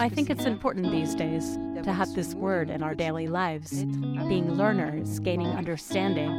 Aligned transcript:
I 0.00 0.08
think 0.08 0.30
it's 0.30 0.44
important 0.44 0.92
these 0.92 1.14
days 1.16 1.58
to 1.82 1.92
have 1.92 2.14
this 2.14 2.34
word 2.34 2.70
in 2.70 2.82
our 2.84 2.94
daily 2.94 3.26
lives, 3.26 3.84
being 3.84 4.54
learners, 4.54 5.18
gaining 5.18 5.48
understanding. 5.48 6.30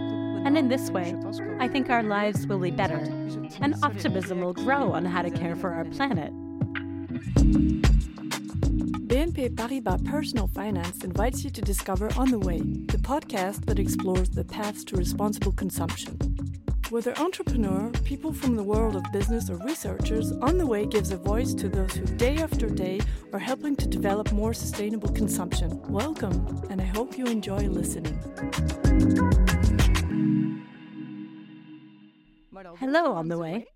And 0.45 0.57
in 0.57 0.69
this 0.69 0.89
way, 0.89 1.13
I 1.59 1.67
think 1.67 1.89
our 1.89 2.03
lives 2.03 2.47
will 2.47 2.59
be 2.59 2.71
better, 2.71 2.99
and 3.59 3.75
optimism 3.83 4.39
will 4.39 4.53
grow 4.53 4.93
on 4.93 5.03
how 5.03 5.23
to 5.23 5.29
care 5.29 5.57
for 5.57 5.73
our 5.73 5.83
planet. 5.85 6.31
BNP 9.09 9.55
Paribas 9.55 10.05
Personal 10.05 10.47
Finance 10.47 11.03
invites 11.03 11.43
you 11.43 11.49
to 11.49 11.61
discover 11.61 12.09
On 12.15 12.31
the 12.31 12.39
Way, 12.39 12.59
the 12.59 12.97
podcast 12.97 13.65
that 13.65 13.77
explores 13.79 14.29
the 14.29 14.45
paths 14.45 14.85
to 14.85 14.95
responsible 14.95 15.51
consumption. 15.51 16.17
Whether 16.89 17.15
entrepreneur, 17.19 17.91
people 18.03 18.33
from 18.33 18.55
the 18.55 18.63
world 18.63 18.95
of 18.95 19.03
business, 19.13 19.47
or 19.51 19.57
researchers, 19.57 20.31
On 20.41 20.57
the 20.57 20.65
Way 20.65 20.87
gives 20.87 21.11
a 21.11 21.17
voice 21.17 21.53
to 21.53 21.69
those 21.69 21.93
who 21.93 22.03
day 22.17 22.37
after 22.37 22.67
day 22.67 22.99
are 23.31 23.37
helping 23.37 23.75
to 23.75 23.87
develop 23.87 24.31
more 24.31 24.55
sustainable 24.55 25.09
consumption. 25.09 25.79
Welcome, 25.83 26.65
and 26.71 26.81
I 26.81 26.85
hope 26.85 27.15
you 27.15 27.25
enjoy 27.27 27.67
listening. 27.67 28.17
Hello, 32.79 33.13
On 33.13 33.27
the 33.27 33.37
Way. 33.37 33.67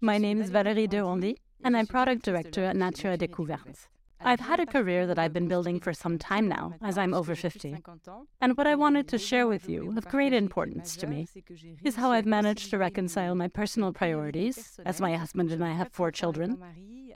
My 0.00 0.18
name 0.18 0.40
is 0.40 0.50
Valérie 0.50 0.88
Durandy, 0.88 1.36
and 1.62 1.76
I'm 1.76 1.86
product 1.86 2.24
director 2.24 2.64
at 2.64 2.74
Nature 2.74 3.16
Découvertes. 3.16 3.86
I've 4.20 4.40
had 4.40 4.60
a 4.60 4.66
career 4.66 5.06
that 5.06 5.18
I've 5.18 5.32
been 5.32 5.48
building 5.48 5.80
for 5.80 5.92
some 5.92 6.18
time 6.18 6.48
now, 6.48 6.74
as 6.82 6.98
I'm 6.98 7.14
over 7.14 7.34
50. 7.34 7.76
And 8.40 8.56
what 8.56 8.66
I 8.66 8.74
wanted 8.74 9.08
to 9.08 9.18
share 9.18 9.46
with 9.46 9.68
you, 9.68 9.94
of 9.96 10.08
great 10.08 10.32
importance 10.32 10.96
to 10.96 11.06
me, 11.06 11.28
is 11.84 11.96
how 11.96 12.12
I've 12.12 12.26
managed 12.26 12.70
to 12.70 12.78
reconcile 12.78 13.34
my 13.34 13.48
personal 13.48 13.92
priorities, 13.92 14.78
as 14.84 15.00
my 15.00 15.16
husband 15.16 15.52
and 15.52 15.64
I 15.64 15.72
have 15.72 15.92
four 15.92 16.10
children, 16.10 16.58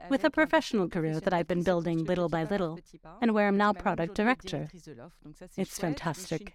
with 0.09 0.25
a 0.25 0.31
professional 0.31 0.89
career 0.89 1.21
that 1.21 1.35
I've 1.35 1.49
been 1.49 1.63
building 1.63 2.05
little 2.05 2.29
by 2.29 2.45
little, 2.45 2.79
and 3.21 3.33
where 3.35 3.49
I'm 3.49 3.57
now 3.57 3.73
product 3.73 4.15
director. 4.15 4.69
It's 5.57 5.79
fantastic. 5.79 6.55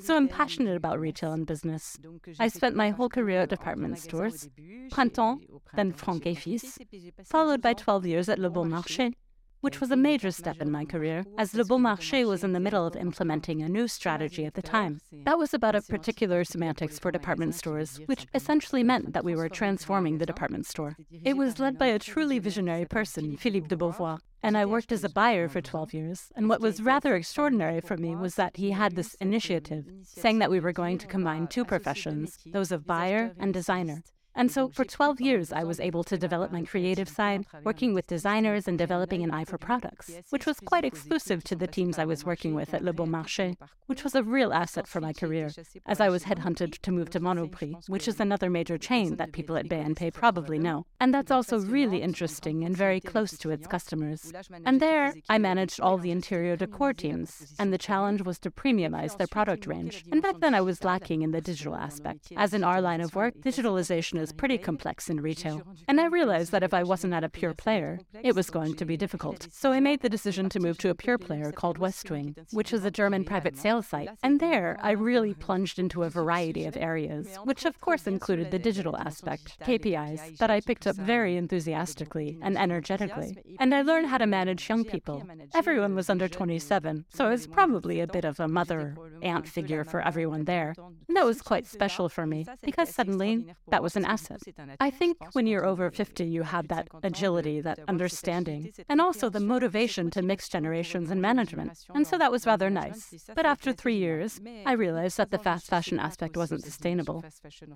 So 0.00 0.16
I'm 0.16 0.28
passionate 0.28 0.76
about 0.76 1.00
retail 1.00 1.32
and 1.32 1.46
business. 1.46 1.98
I 2.38 2.48
spent 2.48 2.76
my 2.76 2.90
whole 2.90 3.08
career 3.08 3.42
at 3.42 3.48
department 3.48 3.98
stores, 3.98 4.48
Printemps, 4.90 5.44
then 5.74 5.92
Franck 5.92 6.26
et 6.26 6.34
Fils, 6.34 6.78
followed 7.24 7.60
by 7.60 7.74
12 7.74 8.06
years 8.06 8.28
at 8.28 8.38
Le 8.38 8.50
Bon 8.50 8.68
Marché, 8.68 9.14
which 9.60 9.80
was 9.80 9.90
a 9.90 9.96
major 9.96 10.30
step 10.30 10.60
in 10.60 10.70
my 10.70 10.84
career, 10.84 11.24
as 11.38 11.54
Le 11.54 11.64
Bon 11.64 11.80
Marché 11.80 12.26
was 12.26 12.42
in 12.44 12.52
the 12.52 12.60
middle 12.60 12.86
of 12.86 12.96
implementing 12.96 13.62
a 13.62 13.68
new 13.68 13.86
strategy 13.86 14.44
at 14.44 14.54
the 14.54 14.62
time. 14.62 15.00
That 15.24 15.38
was 15.38 15.54
about 15.54 15.74
a 15.74 15.82
particular 15.82 16.44
semantics 16.44 16.98
for 16.98 17.10
department 17.10 17.54
stores, 17.54 18.00
which 18.06 18.26
essentially 18.34 18.82
meant 18.82 19.12
that 19.12 19.24
we 19.24 19.34
were 19.34 19.48
transforming 19.48 20.18
the 20.18 20.26
department 20.26 20.66
store. 20.66 20.96
It 21.24 21.36
was 21.36 21.58
led 21.58 21.78
by 21.78 21.86
a 21.86 21.98
truly 21.98 22.38
visionary 22.38 22.86
person, 22.86 23.36
Philippe 23.36 23.68
de 23.68 23.76
Beauvoir, 23.76 24.18
and 24.42 24.56
I 24.56 24.64
worked 24.64 24.92
as 24.92 25.04
a 25.04 25.10
buyer 25.10 25.48
for 25.48 25.60
12 25.60 25.92
years. 25.92 26.32
And 26.34 26.48
what 26.48 26.60
was 26.60 26.82
rather 26.82 27.14
extraordinary 27.14 27.80
for 27.80 27.96
me 27.96 28.16
was 28.16 28.36
that 28.36 28.56
he 28.56 28.70
had 28.70 28.96
this 28.96 29.14
initiative 29.14 29.84
saying 30.02 30.38
that 30.38 30.50
we 30.50 30.60
were 30.60 30.72
going 30.72 30.98
to 30.98 31.06
combine 31.06 31.46
two 31.46 31.64
professions, 31.64 32.38
those 32.46 32.72
of 32.72 32.86
buyer 32.86 33.34
and 33.38 33.52
designer. 33.52 34.02
And 34.34 34.50
so 34.50 34.68
for 34.68 34.84
12 34.84 35.20
years, 35.20 35.52
I 35.52 35.64
was 35.64 35.80
able 35.80 36.04
to 36.04 36.16
develop 36.16 36.52
my 36.52 36.62
creative 36.62 37.08
side, 37.08 37.46
working 37.64 37.94
with 37.94 38.06
designers 38.06 38.68
and 38.68 38.78
developing 38.78 39.22
an 39.22 39.30
eye 39.30 39.44
for 39.44 39.58
products, 39.58 40.10
which 40.30 40.46
was 40.46 40.60
quite 40.60 40.84
exclusive 40.84 41.42
to 41.44 41.56
the 41.56 41.66
teams 41.66 41.98
I 41.98 42.04
was 42.04 42.24
working 42.24 42.54
with 42.54 42.72
at 42.72 42.84
Le 42.84 42.92
Bon 42.92 43.08
Marché, 43.08 43.56
which 43.86 44.04
was 44.04 44.14
a 44.14 44.22
real 44.22 44.52
asset 44.52 44.86
for 44.86 45.00
my 45.00 45.12
career, 45.12 45.50
as 45.86 46.00
I 46.00 46.08
was 46.08 46.24
headhunted 46.24 46.78
to 46.78 46.92
move 46.92 47.10
to 47.10 47.20
Monoprix, 47.20 47.88
which 47.88 48.06
is 48.06 48.20
another 48.20 48.48
major 48.48 48.78
chain 48.78 49.16
that 49.16 49.32
people 49.32 49.56
at 49.56 49.68
BNP 49.68 50.12
probably 50.12 50.58
know. 50.58 50.86
And 51.00 51.12
that's 51.12 51.32
also 51.32 51.58
really 51.58 52.00
interesting 52.00 52.64
and 52.64 52.76
very 52.76 53.00
close 53.00 53.36
to 53.38 53.50
its 53.50 53.66
customers. 53.66 54.32
And 54.64 54.80
there, 54.80 55.14
I 55.28 55.38
managed 55.38 55.80
all 55.80 55.98
the 55.98 56.12
interior 56.12 56.56
decor 56.56 56.92
teams, 56.92 57.54
and 57.58 57.72
the 57.72 57.78
challenge 57.78 58.22
was 58.22 58.38
to 58.40 58.50
premiumize 58.50 59.16
their 59.18 59.26
product 59.26 59.66
range. 59.66 60.04
And 60.12 60.22
back 60.22 60.38
then, 60.40 60.54
I 60.54 60.60
was 60.60 60.84
lacking 60.84 61.22
in 61.22 61.32
the 61.32 61.40
digital 61.40 61.74
aspect. 61.74 62.32
As 62.36 62.54
in 62.54 62.62
our 62.62 62.80
line 62.80 63.00
of 63.00 63.14
work, 63.14 63.34
digitalization 63.38 64.19
is 64.20 64.32
pretty 64.32 64.58
complex 64.58 65.08
in 65.10 65.20
retail. 65.20 65.62
And 65.88 66.00
I 66.00 66.06
realized 66.06 66.52
that 66.52 66.62
if 66.62 66.72
I 66.72 66.82
wasn't 66.82 67.14
at 67.14 67.24
a 67.24 67.28
pure 67.28 67.54
player, 67.54 68.00
it 68.22 68.34
was 68.34 68.50
going 68.50 68.76
to 68.76 68.84
be 68.84 68.96
difficult. 68.96 69.48
So 69.50 69.72
I 69.72 69.80
made 69.80 70.00
the 70.00 70.08
decision 70.08 70.48
to 70.50 70.60
move 70.60 70.78
to 70.78 70.90
a 70.90 70.94
pure 70.94 71.18
player 71.18 71.52
called 71.52 71.78
Westwing, 71.78 72.36
which 72.52 72.72
is 72.72 72.84
a 72.84 72.90
German 72.90 73.24
private 73.24 73.56
sales 73.56 73.86
site. 73.86 74.10
And 74.22 74.40
there, 74.40 74.78
I 74.82 74.92
really 74.92 75.34
plunged 75.34 75.78
into 75.78 76.02
a 76.02 76.10
variety 76.10 76.64
of 76.64 76.76
areas, 76.76 77.36
which 77.44 77.64
of 77.64 77.80
course 77.80 78.06
included 78.06 78.50
the 78.50 78.58
digital 78.58 78.96
aspect, 78.96 79.58
KPIs, 79.60 80.38
that 80.38 80.50
I 80.50 80.60
picked 80.60 80.86
up 80.86 80.96
very 80.96 81.36
enthusiastically 81.36 82.38
and 82.42 82.58
energetically. 82.58 83.36
And 83.58 83.74
I 83.74 83.82
learned 83.82 84.08
how 84.08 84.18
to 84.18 84.26
manage 84.26 84.68
young 84.68 84.84
people. 84.84 85.22
Everyone 85.54 85.94
was 85.94 86.10
under 86.10 86.28
27, 86.28 87.06
so 87.12 87.26
I 87.26 87.30
was 87.30 87.46
probably 87.46 88.00
a 88.00 88.06
bit 88.06 88.24
of 88.24 88.40
a 88.40 88.48
mother, 88.48 88.96
aunt 89.22 89.48
figure 89.48 89.84
for 89.84 90.00
everyone 90.00 90.44
there. 90.44 90.74
And 91.08 91.16
that 91.16 91.24
was 91.24 91.42
quite 91.42 91.66
special 91.66 92.08
for 92.08 92.26
me, 92.26 92.46
because 92.62 92.88
suddenly 92.94 93.54
that 93.68 93.82
was 93.82 93.96
an 93.96 94.04
asset. 94.14 94.42
I 94.80 94.90
think 94.90 95.16
when 95.32 95.46
you're 95.46 95.64
over 95.64 95.90
50, 95.90 96.24
you 96.24 96.42
have 96.42 96.68
that 96.68 96.88
agility, 97.02 97.60
that 97.60 97.78
understanding, 97.88 98.72
and 98.88 99.00
also 99.00 99.28
the 99.28 99.40
motivation 99.54 100.10
to 100.10 100.22
mix 100.22 100.48
generations 100.48 101.10
in 101.10 101.20
management. 101.20 101.72
And 101.94 102.06
so 102.06 102.18
that 102.18 102.32
was 102.32 102.46
rather 102.46 102.70
nice. 102.70 103.02
But 103.34 103.46
after 103.46 103.72
three 103.72 103.96
years, 103.96 104.40
I 104.66 104.72
realized 104.72 105.16
that 105.18 105.30
the 105.30 105.38
fast 105.38 105.66
fashion 105.68 105.98
aspect 105.98 106.36
wasn't 106.36 106.64
sustainable. 106.64 107.24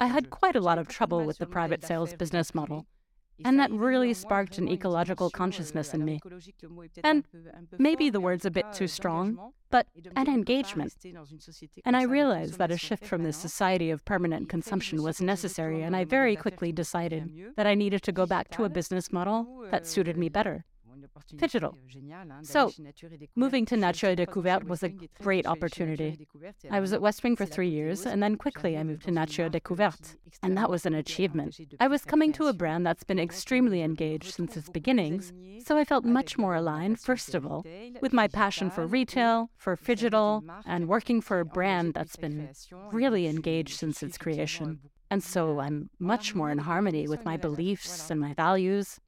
I 0.01 0.07
had 0.07 0.31
quite 0.31 0.57
a 0.57 0.61
lot 0.61 0.79
of 0.79 0.89
trouble 0.89 1.25
with 1.25 1.39
the 1.39 1.47
private 1.47 1.85
sales 1.85 2.15
business 2.15 2.55
model. 2.55 2.87
And 3.45 3.59
that 3.59 3.71
really 3.71 4.15
sparked 4.15 4.59
an 4.59 4.69
ecological 4.69 5.31
consciousness 5.31 5.95
in 5.95 6.05
me. 6.05 6.21
And 7.03 7.25
maybe 7.79 8.11
the 8.11 8.21
word's 8.21 8.45
a 8.45 8.51
bit 8.51 8.67
too 8.73 8.87
strong, 8.87 9.53
but 9.71 9.87
an 10.17 10.29
engagement. 10.29 10.95
And 11.85 11.97
I 11.97 12.03
realized 12.03 12.59
that 12.59 12.71
a 12.71 12.79
shift 12.79 13.05
from 13.05 13.23
this 13.23 13.37
society 13.37 13.91
of 13.91 14.05
permanent 14.05 14.49
consumption 14.49 15.03
was 15.03 15.21
necessary, 15.21 15.83
and 15.83 15.97
I 15.97 16.05
very 16.05 16.37
quickly 16.37 16.71
decided 16.71 17.55
that 17.57 17.67
I 17.67 17.75
needed 17.75 18.03
to 18.03 18.13
go 18.13 18.27
back 18.27 18.51
to 18.51 18.65
a 18.65 18.69
business 18.69 19.13
model 19.13 19.67
that 19.71 19.87
suited 19.87 20.17
me 20.17 20.29
better 20.29 20.65
digital. 21.37 21.77
So, 22.43 22.73
moving 23.35 23.67
to 23.67 23.77
Nature 23.77 24.09
et 24.09 24.19
Découvertes 24.19 24.69
was 24.69 24.83
a 24.83 24.93
great 25.23 25.47
opportunity. 25.47 26.27
I 26.71 26.81
was 26.81 26.93
at 26.93 27.01
Westwing 27.01 27.37
for 27.37 27.47
three 27.47 27.69
years, 27.69 28.07
and 28.07 28.23
then 28.23 28.37
quickly 28.37 28.77
I 28.77 28.85
moved 28.85 29.05
to 29.05 29.11
Nature 29.11 29.45
et 29.45 29.53
Découvertes, 29.53 30.17
and 30.43 30.57
that 30.57 30.71
was 30.71 30.87
an 30.87 30.95
achievement. 30.95 31.59
I 31.81 31.89
was 31.89 32.05
coming 32.05 32.33
to 32.35 32.47
a 32.47 32.53
brand 32.53 32.87
that's 32.87 33.05
been 33.05 33.19
extremely 33.19 33.83
engaged 33.83 34.35
since 34.35 34.57
its 34.57 34.69
beginnings, 34.69 35.33
so 35.65 35.77
I 35.77 35.85
felt 35.85 36.05
much 36.05 36.37
more 36.39 36.55
aligned, 36.55 37.01
first 37.01 37.35
of 37.35 37.47
all, 37.47 37.65
with 38.01 38.13
my 38.13 38.29
passion 38.29 38.71
for 38.71 38.87
retail, 38.87 39.51
for 39.57 39.77
digital, 39.77 40.45
and 40.67 40.89
working 40.89 41.21
for 41.21 41.41
a 41.41 41.45
brand 41.45 41.95
that's 41.95 42.17
been 42.17 42.51
really 42.93 43.27
engaged 43.27 43.77
since 43.77 44.03
its 44.03 44.19
creation. 44.19 44.81
And 45.11 45.23
so 45.23 45.61
I'm 45.61 45.91
much 45.99 46.35
more 46.35 46.51
in 46.51 46.59
harmony 46.59 47.07
with 47.07 47.25
my 47.25 47.37
beliefs 47.37 48.11
and 48.11 48.21
my 48.21 48.35
values. 48.35 48.99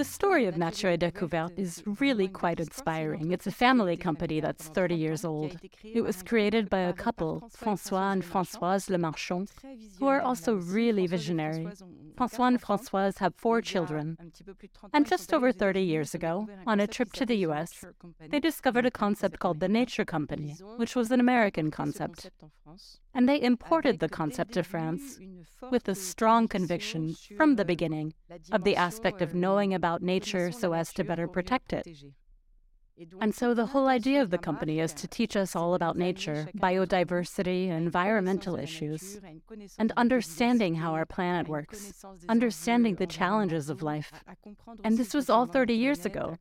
The 0.00 0.04
story 0.04 0.46
of 0.46 0.56
Nature 0.56 0.88
et 0.88 1.00
Découvertes 1.00 1.58
is 1.58 1.82
really 1.84 2.26
quite 2.26 2.58
inspiring. 2.58 3.32
It's 3.32 3.46
a 3.46 3.50
family 3.50 3.98
company 3.98 4.40
that's 4.40 4.68
30 4.68 4.94
years 4.94 5.26
old. 5.26 5.58
It 5.84 6.00
was 6.00 6.22
created 6.22 6.70
by 6.70 6.78
a 6.78 6.94
couple, 6.94 7.42
François 7.54 8.10
and 8.10 8.22
Françoise 8.22 8.88
Lemarchand, 8.88 9.50
who 9.98 10.06
are 10.06 10.22
also 10.22 10.54
really 10.54 11.06
visionary. 11.06 11.68
François 12.16 12.48
and 12.48 12.62
Françoise 12.62 13.18
have 13.18 13.34
four 13.34 13.60
children. 13.60 14.16
And 14.94 15.06
just 15.06 15.34
over 15.34 15.52
30 15.52 15.82
years 15.82 16.14
ago, 16.14 16.48
on 16.66 16.80
a 16.80 16.86
trip 16.86 17.12
to 17.12 17.26
the 17.26 17.36
US, 17.48 17.84
they 18.30 18.40
discovered 18.40 18.86
a 18.86 18.90
concept 18.90 19.38
called 19.38 19.60
the 19.60 19.68
Nature 19.68 20.06
Company, 20.06 20.56
which 20.78 20.96
was 20.96 21.10
an 21.10 21.20
American 21.20 21.70
concept. 21.70 22.30
And 23.14 23.28
they 23.28 23.40
imported 23.40 23.98
the 23.98 24.08
concept 24.08 24.52
to 24.54 24.62
France 24.62 25.18
with 25.70 25.88
a 25.88 25.94
strong 25.94 26.48
conviction 26.48 27.16
from 27.36 27.56
the 27.56 27.64
beginning 27.64 28.14
of 28.52 28.64
the 28.64 28.76
aspect 28.76 29.20
of 29.20 29.34
knowing 29.34 29.74
about 29.74 30.02
nature 30.02 30.52
so 30.52 30.72
as 30.72 30.92
to 30.94 31.04
better 31.04 31.26
protect 31.26 31.72
it. 31.72 31.86
And 33.20 33.34
so 33.34 33.54
the 33.54 33.66
whole 33.66 33.88
idea 33.88 34.20
of 34.20 34.30
the 34.30 34.38
company 34.38 34.78
is 34.78 34.92
to 34.94 35.08
teach 35.08 35.34
us 35.34 35.56
all 35.56 35.74
about 35.74 35.96
nature, 35.96 36.48
biodiversity, 36.56 37.68
environmental 37.68 38.56
issues, 38.56 39.18
and 39.78 39.92
understanding 39.96 40.74
how 40.74 40.92
our 40.92 41.06
planet 41.06 41.48
works, 41.48 42.04
understanding 42.28 42.96
the 42.96 43.06
challenges 43.06 43.70
of 43.70 43.82
life. 43.82 44.12
And 44.84 44.98
this 44.98 45.14
was 45.14 45.30
all 45.30 45.46
30 45.46 45.74
years 45.74 46.04
ago. 46.04 46.36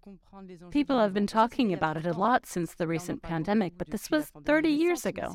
People 0.70 1.00
have 1.00 1.14
been 1.14 1.28
talking 1.28 1.72
about 1.72 1.98
it 1.98 2.06
a 2.06 2.14
lot 2.14 2.46
since 2.46 2.74
the 2.74 2.88
recent 2.88 3.22
pandemic, 3.22 3.78
but 3.78 3.92
this 3.92 4.12
was 4.12 4.32
30 4.46 4.70
years 4.70 5.06
ago. 5.06 5.34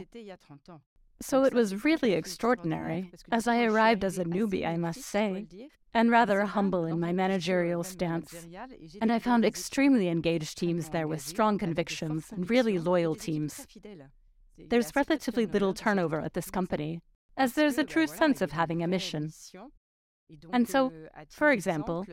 So 1.26 1.42
it 1.44 1.54
was 1.54 1.84
really 1.86 2.12
extraordinary, 2.12 3.10
as 3.32 3.48
I 3.48 3.64
arrived 3.64 4.04
as 4.04 4.18
a 4.18 4.26
newbie, 4.26 4.66
I 4.66 4.76
must 4.76 5.00
say, 5.00 5.46
and 5.94 6.10
rather 6.10 6.44
humble 6.44 6.84
in 6.84 7.00
my 7.00 7.12
managerial 7.12 7.82
stance. 7.82 8.46
And 9.00 9.10
I 9.10 9.18
found 9.18 9.42
extremely 9.42 10.08
engaged 10.08 10.58
teams 10.58 10.90
there 10.90 11.08
with 11.08 11.22
strong 11.22 11.56
convictions 11.56 12.26
and 12.30 12.50
really 12.50 12.78
loyal 12.78 13.14
teams. 13.14 13.66
There's 14.58 14.94
relatively 14.94 15.46
little 15.46 15.72
turnover 15.72 16.20
at 16.20 16.34
this 16.34 16.50
company, 16.50 17.00
as 17.38 17.54
there's 17.54 17.78
a 17.78 17.84
true 17.84 18.06
sense 18.06 18.42
of 18.42 18.52
having 18.52 18.82
a 18.82 18.86
mission. 18.86 19.32
And 20.52 20.68
so, 20.68 20.92
for 21.30 21.52
example, 21.52 22.04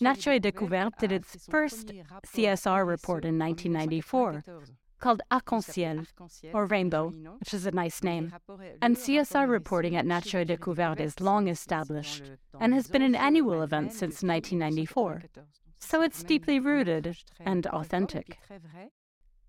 Nature 0.00 0.32
et 0.32 0.42
Découvertes 0.42 0.98
did 1.00 1.10
its 1.10 1.46
first 1.50 1.92
CSR 2.26 2.86
report 2.86 3.24
in 3.24 3.40
1994 3.40 4.44
called 5.02 5.20
Arc-en-Ciel, 5.30 6.06
or 6.54 6.66
Rainbow, 6.66 7.10
which 7.40 7.52
is 7.52 7.66
a 7.66 7.72
nice 7.72 8.02
name. 8.02 8.32
And 8.80 8.96
CSR 8.96 9.48
reporting 9.48 9.96
at 9.96 10.06
Nature 10.06 10.44
Découvertes 10.44 11.00
is 11.00 11.20
long 11.20 11.48
established 11.48 12.22
and 12.60 12.72
has 12.72 12.86
been 12.86 13.02
an 13.02 13.16
annual 13.16 13.62
event 13.62 13.92
since 13.92 14.22
1994. 14.22 15.24
So 15.80 16.00
it's 16.02 16.22
deeply 16.22 16.60
rooted 16.60 17.16
and 17.40 17.66
authentic. 17.66 18.38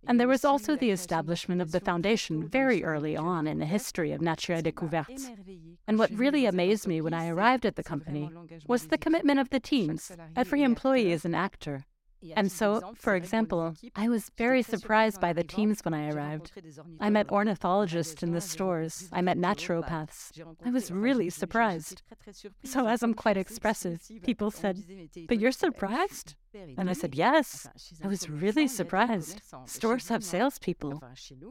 And 0.07 0.19
there 0.19 0.27
was 0.27 0.43
also 0.43 0.75
the 0.75 0.89
establishment 0.89 1.61
of 1.61 1.71
the 1.71 1.79
foundation 1.79 2.49
very 2.49 2.83
early 2.83 3.15
on 3.15 3.47
in 3.47 3.59
the 3.59 3.65
history 3.65 4.11
of 4.11 4.21
Nature 4.21 4.61
Découvertes. 4.61 5.29
And 5.87 5.99
what 5.99 6.11
really 6.11 6.45
amazed 6.45 6.87
me 6.87 6.99
when 6.99 7.13
I 7.13 7.29
arrived 7.29 7.65
at 7.65 7.75
the 7.75 7.83
company 7.83 8.29
was 8.67 8.87
the 8.87 8.97
commitment 8.97 9.39
of 9.39 9.51
the 9.51 9.59
teams. 9.59 10.11
Every 10.35 10.63
employee 10.63 11.11
is 11.11 11.25
an 11.25 11.35
actor. 11.35 11.85
And 12.35 12.51
so, 12.51 12.93
for 12.97 13.15
example, 13.15 13.75
I 13.95 14.09
was 14.09 14.31
very 14.37 14.63
surprised 14.63 15.19
by 15.19 15.33
the 15.33 15.43
teams 15.43 15.81
when 15.83 15.93
I 15.93 16.09
arrived. 16.09 16.51
I 16.99 17.09
met 17.09 17.31
ornithologists 17.31 18.23
in 18.23 18.31
the 18.31 18.41
stores, 18.41 19.09
I 19.11 19.21
met 19.21 19.37
naturopaths. 19.37 20.39
I 20.65 20.69
was 20.69 20.91
really 20.91 21.29
surprised. 21.29 22.01
So, 22.63 22.87
as 22.87 23.03
I'm 23.03 23.13
quite 23.13 23.37
expressive, 23.37 24.01
people 24.23 24.51
said, 24.51 24.83
But 25.27 25.39
you're 25.39 25.51
surprised? 25.51 26.35
And 26.77 26.89
I 26.89 26.93
said, 26.93 27.15
Yes. 27.15 27.67
I 28.03 28.07
was 28.07 28.29
really 28.29 28.67
surprised. 28.67 29.41
Stores 29.65 30.07
have 30.09 30.23
salespeople. 30.23 31.01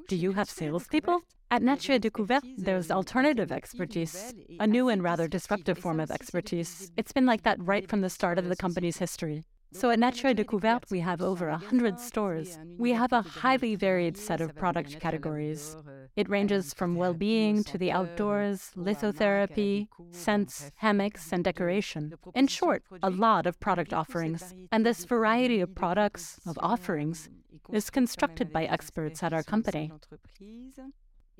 Do 0.08 0.16
you 0.16 0.32
have 0.32 0.48
salespeople? 0.48 1.22
At 1.50 1.62
Nature 1.62 1.98
Découvertes, 1.98 2.54
there's 2.56 2.90
alternative 2.90 3.52
expertise, 3.52 4.32
a 4.58 4.66
new 4.66 4.88
and 4.88 5.02
rather 5.02 5.28
disruptive 5.28 5.76
form 5.78 6.00
of 6.00 6.10
expertise. 6.10 6.90
It's 6.96 7.12
been 7.12 7.26
like 7.26 7.42
that 7.42 7.62
right 7.62 7.86
from 7.86 8.00
the 8.00 8.08
start 8.08 8.38
of 8.38 8.48
the 8.48 8.56
company's 8.56 8.96
history. 8.96 9.44
So 9.72 9.90
at 9.90 9.98
Nature 9.98 10.34
Découvertes, 10.34 10.90
we 10.90 11.00
have 11.00 11.22
over 11.22 11.48
100 11.48 11.98
stores. 11.98 12.58
We 12.78 12.92
have 12.92 13.12
a 13.12 13.22
highly 13.22 13.74
varied 13.74 14.16
set 14.16 14.40
of 14.40 14.54
product 14.54 15.00
categories. 15.00 15.76
It 16.14 16.28
ranges 16.28 16.74
from 16.74 16.94
well 16.94 17.14
being 17.14 17.64
to 17.64 17.78
the 17.78 17.90
outdoors, 17.90 18.70
lithotherapy, 18.76 19.88
scents, 20.10 20.70
hammocks, 20.76 21.32
and 21.32 21.42
decoration. 21.42 22.14
In 22.34 22.46
short, 22.46 22.82
a 23.02 23.10
lot 23.10 23.46
of 23.46 23.58
product 23.60 23.92
offerings. 23.94 24.54
And 24.70 24.84
this 24.84 25.04
variety 25.04 25.60
of 25.60 25.74
products, 25.74 26.38
of 26.46 26.58
offerings, 26.60 27.30
is 27.72 27.88
constructed 27.88 28.52
by 28.52 28.64
experts 28.64 29.22
at 29.22 29.32
our 29.32 29.42
company. 29.42 29.90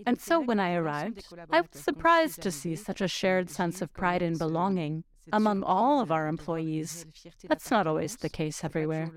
And 0.06 0.18
so 0.20 0.40
when 0.40 0.58
I 0.58 0.74
arrived, 0.74 1.26
I 1.50 1.60
was 1.60 1.80
surprised 1.80 2.40
to 2.42 2.50
see 2.50 2.76
such 2.76 3.00
a 3.00 3.08
shared 3.08 3.50
sense 3.50 3.82
of 3.82 3.92
pride 3.92 4.22
and 4.22 4.38
belonging 4.38 5.04
among 5.32 5.62
all 5.62 6.00
of 6.00 6.10
our 6.10 6.26
employees. 6.26 7.04
That's 7.48 7.70
not 7.70 7.86
always 7.86 8.16
the 8.16 8.28
case 8.28 8.64
everywhere. 8.64 9.10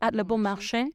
At 0.00 0.14
Le 0.14 0.24
Bon 0.24 0.38
Marché, 0.38 0.88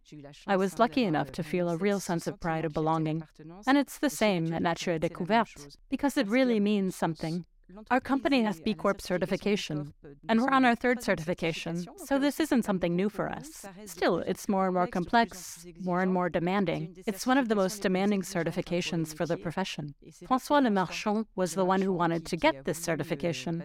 I 0.45 0.55
was 0.55 0.77
lucky 0.77 1.03
enough 1.03 1.31
to 1.31 1.43
feel 1.43 1.69
a 1.69 1.75
real 1.77 1.99
sense 1.99 2.27
of 2.27 2.39
pride 2.39 2.65
of 2.65 2.73
belonging. 2.73 3.23
And 3.65 3.77
it's 3.77 3.97
the 3.97 4.11
same 4.11 4.53
at 4.53 4.61
Nature 4.61 4.99
Découvertes, 4.99 5.75
because 5.89 6.17
it 6.17 6.27
really 6.27 6.59
means 6.59 6.95
something. 6.95 7.45
Our 7.89 7.99
company 7.99 8.43
has 8.43 8.59
B 8.59 8.73
Corp 8.73 9.01
certification, 9.01 9.93
and 10.29 10.41
we're 10.41 10.49
on 10.49 10.65
our 10.65 10.75
third 10.75 11.03
certification, 11.03 11.85
so 11.97 12.17
this 12.17 12.39
isn't 12.39 12.63
something 12.63 12.95
new 12.95 13.09
for 13.09 13.29
us. 13.29 13.65
Still, 13.85 14.19
it's 14.19 14.49
more 14.49 14.65
and 14.65 14.73
more 14.75 14.87
complex, 14.87 15.65
more 15.79 16.01
and 16.01 16.13
more 16.13 16.29
demanding. 16.29 16.95
It's 17.05 17.27
one 17.27 17.37
of 17.37 17.49
the 17.49 17.55
most 17.55 17.81
demanding 17.81 18.21
certifications 18.21 19.15
for 19.15 19.25
the 19.25 19.37
profession. 19.37 19.95
François 20.29 20.61
Lemarchand 20.63 21.25
was 21.35 21.55
the 21.55 21.65
one 21.65 21.81
who 21.81 21.93
wanted 21.93 22.25
to 22.27 22.37
get 22.37 22.65
this 22.65 22.79
certification, 22.79 23.63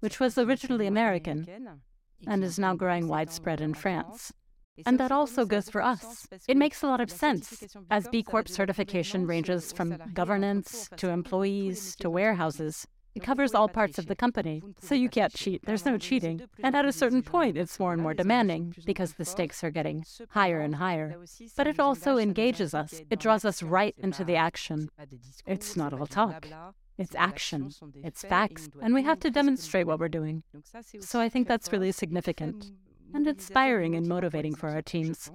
which 0.00 0.20
was 0.20 0.38
originally 0.38 0.86
American 0.86 1.46
and 2.26 2.42
is 2.42 2.58
now 2.58 2.74
growing 2.74 3.08
widespread 3.08 3.60
in 3.60 3.74
France. 3.74 4.32
And 4.84 5.00
that 5.00 5.10
also 5.10 5.46
goes 5.46 5.70
for 5.70 5.80
us. 5.80 6.26
It 6.46 6.56
makes 6.58 6.82
a 6.82 6.86
lot 6.86 7.00
of 7.00 7.10
sense, 7.10 7.64
as 7.90 8.08
B 8.08 8.22
Corp 8.22 8.46
certification 8.46 9.26
ranges 9.26 9.72
from 9.72 9.96
governance 10.12 10.90
to 10.96 11.08
employees 11.08 11.96
to 11.96 12.10
warehouses. 12.10 12.86
It 13.16 13.22
covers 13.22 13.54
all 13.54 13.66
parts 13.66 13.98
of 13.98 14.06
the 14.06 14.14
company, 14.14 14.62
so 14.78 14.94
you 14.94 15.08
can't 15.08 15.32
cheat. 15.32 15.64
There's 15.64 15.86
no 15.86 15.96
cheating. 15.96 16.42
And 16.62 16.76
at 16.76 16.84
a 16.84 16.92
certain 16.92 17.22
point, 17.22 17.56
it's 17.56 17.80
more 17.80 17.94
and 17.94 18.02
more 18.02 18.12
demanding 18.12 18.74
because 18.84 19.14
the 19.14 19.24
stakes 19.24 19.64
are 19.64 19.70
getting 19.70 20.04
higher 20.28 20.60
and 20.60 20.74
higher. 20.74 21.16
But 21.56 21.66
it 21.66 21.80
also 21.80 22.18
engages 22.18 22.74
us, 22.74 23.00
it 23.08 23.18
draws 23.18 23.46
us 23.46 23.62
right 23.62 23.94
into 23.96 24.22
the 24.22 24.36
action. 24.36 24.90
It's 25.46 25.76
not 25.76 25.94
all 25.94 26.06
talk. 26.06 26.46
It's 26.98 27.14
action, 27.14 27.72
it's 28.04 28.22
facts, 28.22 28.68
and 28.82 28.92
we 28.92 29.02
have 29.02 29.20
to 29.20 29.30
demonstrate 29.30 29.86
what 29.86 29.98
we're 29.98 30.08
doing. 30.08 30.42
So 31.00 31.18
I 31.18 31.30
think 31.30 31.48
that's 31.48 31.72
really 31.72 31.92
significant 31.92 32.70
and 33.14 33.26
inspiring 33.26 33.94
and 33.94 34.06
motivating 34.06 34.54
for 34.54 34.68
our 34.68 34.82
teams 34.82 35.30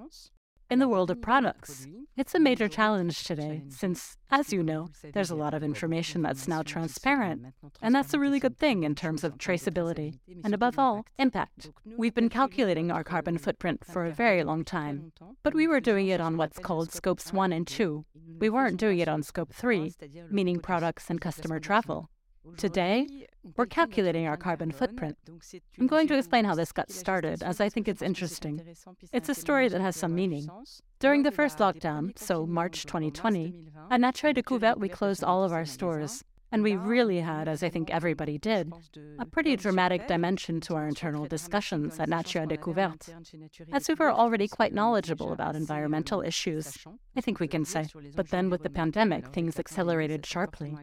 in 0.71 0.79
the 0.79 0.88
world 0.88 1.12
of 1.12 1.21
products. 1.21 1.85
It's 2.15 2.33
a 2.33 2.39
major 2.39 2.69
challenge 2.69 3.25
today, 3.25 3.63
since, 3.68 4.15
as 4.29 4.53
you 4.53 4.63
know, 4.63 4.89
there's 5.13 5.29
a 5.29 5.35
lot 5.35 5.53
of 5.53 5.63
information 5.63 6.21
that's 6.21 6.47
now 6.47 6.62
transparent, 6.62 7.47
and 7.81 7.94
that's 7.94 8.13
a 8.13 8.19
really 8.19 8.39
good 8.39 8.57
thing 8.57 8.83
in 8.83 8.95
terms 8.95 9.25
of 9.25 9.38
traceability, 9.38 10.19
and 10.45 10.53
above 10.53 10.79
all, 10.79 11.06
impact. 11.19 11.71
We've 11.97 12.15
been 12.15 12.29
calculating 12.29 12.89
our 12.89 13.03
carbon 13.03 13.38
footprint 13.38 13.83
for 13.85 14.06
a 14.06 14.12
very 14.12 14.45
long 14.45 14.63
time, 14.63 15.12
but 15.44 15.53
we 15.53 15.68
were 15.68 15.81
doing 15.81 16.07
it 16.07 16.21
on 16.21 16.38
what's 16.38 16.59
called 16.59 16.94
scopes 16.94 17.33
1 17.33 17.51
and 17.51 17.67
2. 17.67 18.06
We 18.39 18.50
weren't 18.50 18.77
doing 18.77 19.00
it 19.00 19.09
on 19.09 19.24
scope 19.24 19.53
3, 19.53 19.94
meaning 20.29 20.62
products 20.62 21.09
and 21.09 21.19
customer 21.19 21.59
travel. 21.59 22.09
Today, 22.57 23.27
we're 23.55 23.65
calculating 23.65 24.27
our 24.27 24.38
carbon 24.38 24.71
footprint. 24.71 25.17
I'm 25.79 25.88
going 25.88 26.07
to 26.07 26.17
explain 26.17 26.45
how 26.45 26.55
this 26.55 26.71
got 26.71 26.91
started, 26.91 27.43
as 27.43 27.61
I 27.61 27.69
think 27.69 27.88
it's 27.88 28.01
interesting. 28.01 28.61
It's 29.11 29.29
a 29.29 29.35
story 29.35 29.67
that 29.69 29.81
has 29.81 29.95
some 29.95 30.15
meaning. 30.15 30.47
During 30.99 31.23
the 31.23 31.31
first 31.31 31.57
lockdown, 31.59 32.17
so 32.17 32.45
March 32.45 32.85
2020, 32.85 33.69
at 33.89 34.01
Nature 34.01 34.33
Découvertes, 34.33 34.79
we 34.79 34.89
closed 34.89 35.23
all 35.23 35.43
of 35.43 35.51
our 35.51 35.65
stores. 35.65 36.23
And 36.51 36.63
we 36.63 36.75
really 36.75 37.19
had, 37.21 37.48
as 37.48 37.63
I 37.63 37.69
think 37.69 37.89
everybody 37.89 38.38
did, 38.38 38.71
a 39.19 39.25
pretty 39.25 39.56
dramatic 39.56 40.07
dimension 40.07 40.59
to 40.62 40.75
our 40.75 40.88
internal 40.88 41.25
discussions 41.25 42.00
at 42.00 42.09
Nature 42.09 42.45
Découvertes. 42.45 43.09
As 43.71 43.88
we 43.88 43.95
were 43.95 44.12
already 44.12 44.48
quite 44.48 44.74
knowledgeable 44.74 45.31
about 45.31 45.56
environmental 45.56 46.21
issues, 46.21 46.77
I 47.15 47.21
think 47.21 47.39
we 47.39 47.48
can 47.48 47.63
say. 47.63 47.88
But 48.15 48.30
then 48.30 48.50
with 48.50 48.63
the 48.63 48.69
pandemic, 48.69 49.27
things 49.27 49.59
accelerated 49.59 50.25
sharply. 50.25 50.77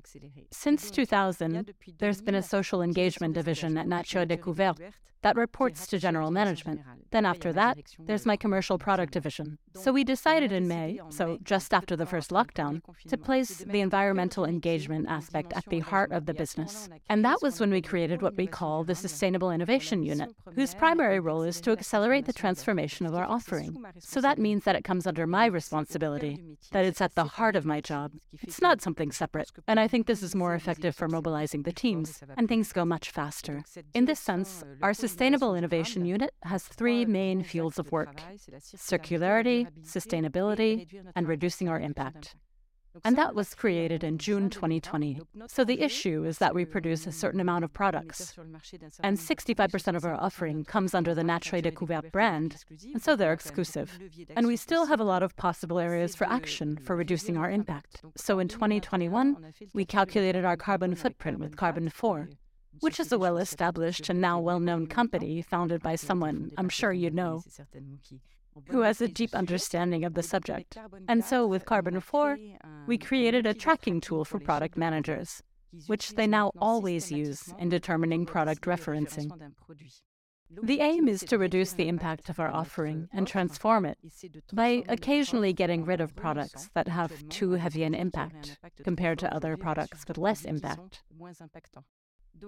Since 0.51 0.91
2000, 0.91 1.73
there's 1.99 2.23
been 2.23 2.35
a 2.35 2.43
social 2.43 2.81
engagement 2.81 3.35
division 3.35 3.77
at 3.77 3.87
Nature 3.87 4.25
Découvertes 4.25 4.93
that 5.23 5.37
reports 5.37 5.87
to 5.89 5.99
general 5.99 6.31
management. 6.31 6.81
Then 7.11 7.27
after 7.27 7.53
that, 7.53 7.79
there's 7.99 8.27
my 8.27 8.37
commercial 8.37 8.79
product 8.79 9.13
division. 9.13 9.59
So 9.75 9.93
we 9.93 10.05
decided 10.05 10.53
in 10.53 10.69
May, 10.69 11.01
so 11.11 11.39
just 11.43 11.75
after 11.75 11.97
the 11.97 12.07
first 12.07 12.31
lockdown, 12.31 12.83
to 13.09 13.17
place 13.17 13.59
the 13.59 13.81
environmental 13.81 14.45
engagement 14.45 15.09
aspect 15.09 15.53
at 15.59 15.67
the 15.69 15.81
heart 15.81 16.13
of 16.13 16.27
the 16.27 16.35
business. 16.35 16.89
And 17.09 17.25
that 17.25 17.43
was 17.43 17.59
when 17.59 17.71
we 17.71 17.83
created 17.83 18.23
what 18.23 18.37
we 18.37 18.47
call 18.47 18.85
the 18.85 18.95
Sustainable 18.95 19.51
Innovation 19.51 20.03
Unit, 20.05 20.31
whose 20.55 20.75
primary 20.75 21.19
role 21.19 21.43
is 21.43 21.61
to 21.63 21.73
accelerate 21.73 22.27
the 22.27 22.33
transformation 22.33 23.07
of 23.07 23.15
our 23.15 23.25
offering. 23.25 23.85
So 23.99 24.21
that 24.21 24.39
means 24.39 24.63
that 24.65 24.77
it 24.77 24.85
comes 24.85 25.05
under 25.07 25.27
my 25.27 25.47
responsibility, 25.47 26.35
that 26.71 26.85
it's 26.85 27.01
at 27.01 27.17
the 27.17 27.25
heart 27.25 27.57
of 27.57 27.65
my 27.67 27.81
job. 27.81 28.13
It's 28.41 28.63
not 28.63 28.81
something 28.81 29.11
separate. 29.11 29.51
And 29.67 29.81
I 29.81 29.89
think 29.89 30.07
this 30.07 30.23
is 30.23 30.35
more 30.35 30.55
effective 30.55 30.95
for 30.95 31.09
mobilizing 31.09 31.63
the 31.65 31.73
teams, 31.73 32.21
and 32.37 32.49
things 32.49 32.73
go 32.73 32.85
much 32.85 33.11
faster. 33.11 33.65
In 33.95 34.05
this 34.05 34.21
sense, 34.21 34.63
our 34.81 34.95
Sustainable 34.95 35.57
Innovation 35.57 36.05
Unit 36.07 36.33
has 36.45 36.63
three 36.63 37.05
main 37.05 37.43
fields 37.43 37.79
of 37.81 37.91
work 37.91 38.21
circularity, 38.93 39.67
sustainability, 39.83 40.87
and 41.17 41.27
reducing 41.27 41.69
our 41.69 41.81
impact. 41.81 42.37
And 43.05 43.17
that 43.17 43.35
was 43.35 43.55
created 43.55 44.03
in 44.03 44.19
June 44.19 44.51
2020. 44.51 45.21
So 45.47 45.65
the 45.65 45.81
issue 45.81 46.25
is 46.25 46.39
that 46.39 46.55
we 46.55 46.65
produce 46.65 47.07
a 47.07 47.13
certain 47.13 47.41
amount 47.41 47.65
of 47.65 47.73
products. 47.73 48.35
And 49.03 49.17
65% 49.17 49.97
of 49.97 50.05
our 50.05 50.15
offering 50.15 50.65
comes 50.65 50.95
under 50.95 51.15
the 51.15 51.25
Nature 51.25 51.59
Découvertes 51.59 52.13
brand, 52.13 52.65
and 52.93 53.03
so 53.03 53.17
they're 53.17 53.33
exclusive. 53.33 53.99
And 54.37 54.47
we 54.47 54.57
still 54.57 54.87
have 54.87 55.01
a 55.01 55.05
lot 55.05 55.23
of 55.23 55.37
possible 55.37 55.79
areas 55.79 56.15
for 56.15 56.27
action 56.27 56.79
for 56.79 56.97
reducing 56.97 57.37
our 57.37 57.51
impact. 57.51 58.03
So 58.17 58.39
in 58.39 58.49
2021, 58.49 59.53
we 59.73 59.85
calculated 59.85 60.45
our 60.45 60.57
carbon 60.57 60.95
footprint 60.95 61.39
with 61.39 61.57
Carbon 61.57 61.89
4 61.89 62.29
which 62.81 63.01
is 63.01 63.11
a 63.11 63.19
well 63.19 63.39
established 63.39 64.09
and 64.09 64.21
now 64.21 64.39
well 64.39 64.61
known 64.61 64.87
company 64.87 65.43
founded 65.43 65.83
by 65.83 65.97
someone 65.97 66.51
I'm 66.57 66.69
sure 66.69 66.93
you 66.93 67.11
know 67.11 67.43
who 68.69 68.81
has 68.81 69.01
a 69.01 69.09
deep 69.09 69.35
understanding 69.35 70.05
of 70.05 70.15
the 70.15 70.23
subject. 70.23 70.77
And 71.09 71.25
so 71.25 71.47
with 71.47 71.65
Carbon 71.65 72.01
4, 72.01 72.39
we 72.87 72.99
created 72.99 73.47
a 73.47 73.55
tracking 73.55 74.01
tool 74.01 74.25
for 74.25 74.39
product 74.39 74.77
managers, 74.77 75.43
which 75.87 76.15
they 76.15 76.27
now 76.27 76.53
always 76.61 77.13
use 77.13 77.53
in 77.59 77.69
determining 77.69 78.27
product 78.27 78.63
referencing. 78.63 79.31
The 80.63 80.81
aim 80.81 81.09
is 81.09 81.21
to 81.25 81.37
reduce 81.37 81.73
the 81.73 81.89
impact 81.89 82.31
of 82.31 82.41
our 82.41 82.51
offering 82.51 83.09
and 83.13 83.27
transform 83.27 83.85
it 83.85 83.99
by 84.53 84.83
occasionally 84.89 85.53
getting 85.53 85.85
rid 85.85 86.01
of 86.01 86.17
products 86.17 86.71
that 86.75 86.89
have 86.89 87.29
too 87.29 87.53
heavy 87.53 87.83
an 87.83 87.95
impact 87.95 88.59
compared 88.83 89.19
to 89.19 89.35
other 89.35 89.59
products 89.59 90.07
with 90.09 90.17
less 90.17 90.45
impact. 90.47 91.03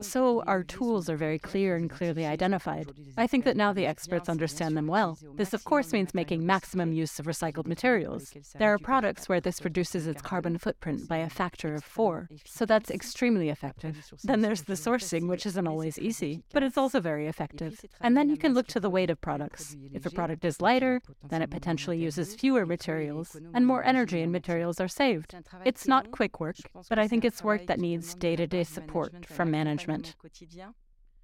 So 0.01 0.43
our 0.47 0.63
tools 0.63 1.09
are 1.09 1.17
very 1.17 1.39
clear 1.39 1.77
and 1.77 1.91
clearly 1.91 2.25
identified. 2.27 2.93
I 3.17 3.27
think 3.27 3.45
that 3.45 3.57
now 3.57 3.73
the 3.73 3.87
experts 3.87 4.29
understand 4.29 4.77
them 4.77 4.87
well. 4.87 5.19
This, 5.37 5.53
of 5.53 5.65
course, 5.65 5.93
means 5.93 6.15
making 6.15 6.47
maximum 6.47 6.93
use 6.93 7.19
of 7.19 7.27
recycled 7.27 7.67
materials. 7.67 8.33
There 8.59 8.73
are 8.73 8.79
products 8.79 9.29
where 9.29 9.41
this 9.41 9.65
reduces 9.65 10.07
its 10.07 10.23
carbon 10.23 10.59
footprint 10.59 11.09
by 11.09 11.19
a 11.19 11.29
factor 11.31 11.75
of 11.75 11.85
four, 11.85 12.29
so 12.45 12.65
that's 12.65 12.91
extremely 12.91 13.49
effective. 13.49 14.13
Then 14.23 14.41
there's 14.41 14.63
the 14.63 14.75
sourcing, 14.75 15.29
which 15.29 15.47
isn't 15.47 15.67
always 15.67 15.99
easy, 15.99 16.43
but 16.53 16.63
it's 16.63 16.79
also 16.79 17.01
very 17.01 17.27
effective. 17.27 17.81
And 18.01 18.17
then 18.17 18.31
you 18.31 18.37
can 18.37 18.55
look 18.55 18.69
to 18.69 18.81
the 18.81 18.91
weight 18.91 19.11
of 19.11 19.21
products. 19.21 19.77
If 19.93 20.07
a 20.07 20.11
product 20.11 20.45
is 20.45 20.61
lighter, 20.61 21.03
then 21.29 21.43
it 21.43 21.51
potentially 21.51 21.99
uses 21.99 22.35
fewer 22.35 22.65
materials, 22.65 23.37
and 23.55 23.67
more 23.67 23.85
energy 23.85 24.21
and 24.21 24.31
materials 24.31 24.81
are 24.81 24.89
saved. 24.89 25.35
It's 25.65 25.89
not 25.89 26.11
quick 26.11 26.39
work, 26.39 26.57
but 26.89 26.99
I 26.99 27.09
think 27.09 27.25
it's 27.25 27.43
work 27.43 27.67
that 27.67 27.81
needs 27.81 28.15
day 28.15 28.37
to 28.37 28.47
day 28.47 28.65
support 28.65 29.27
from 29.27 29.51
management 29.51 29.80
management. 29.89 30.17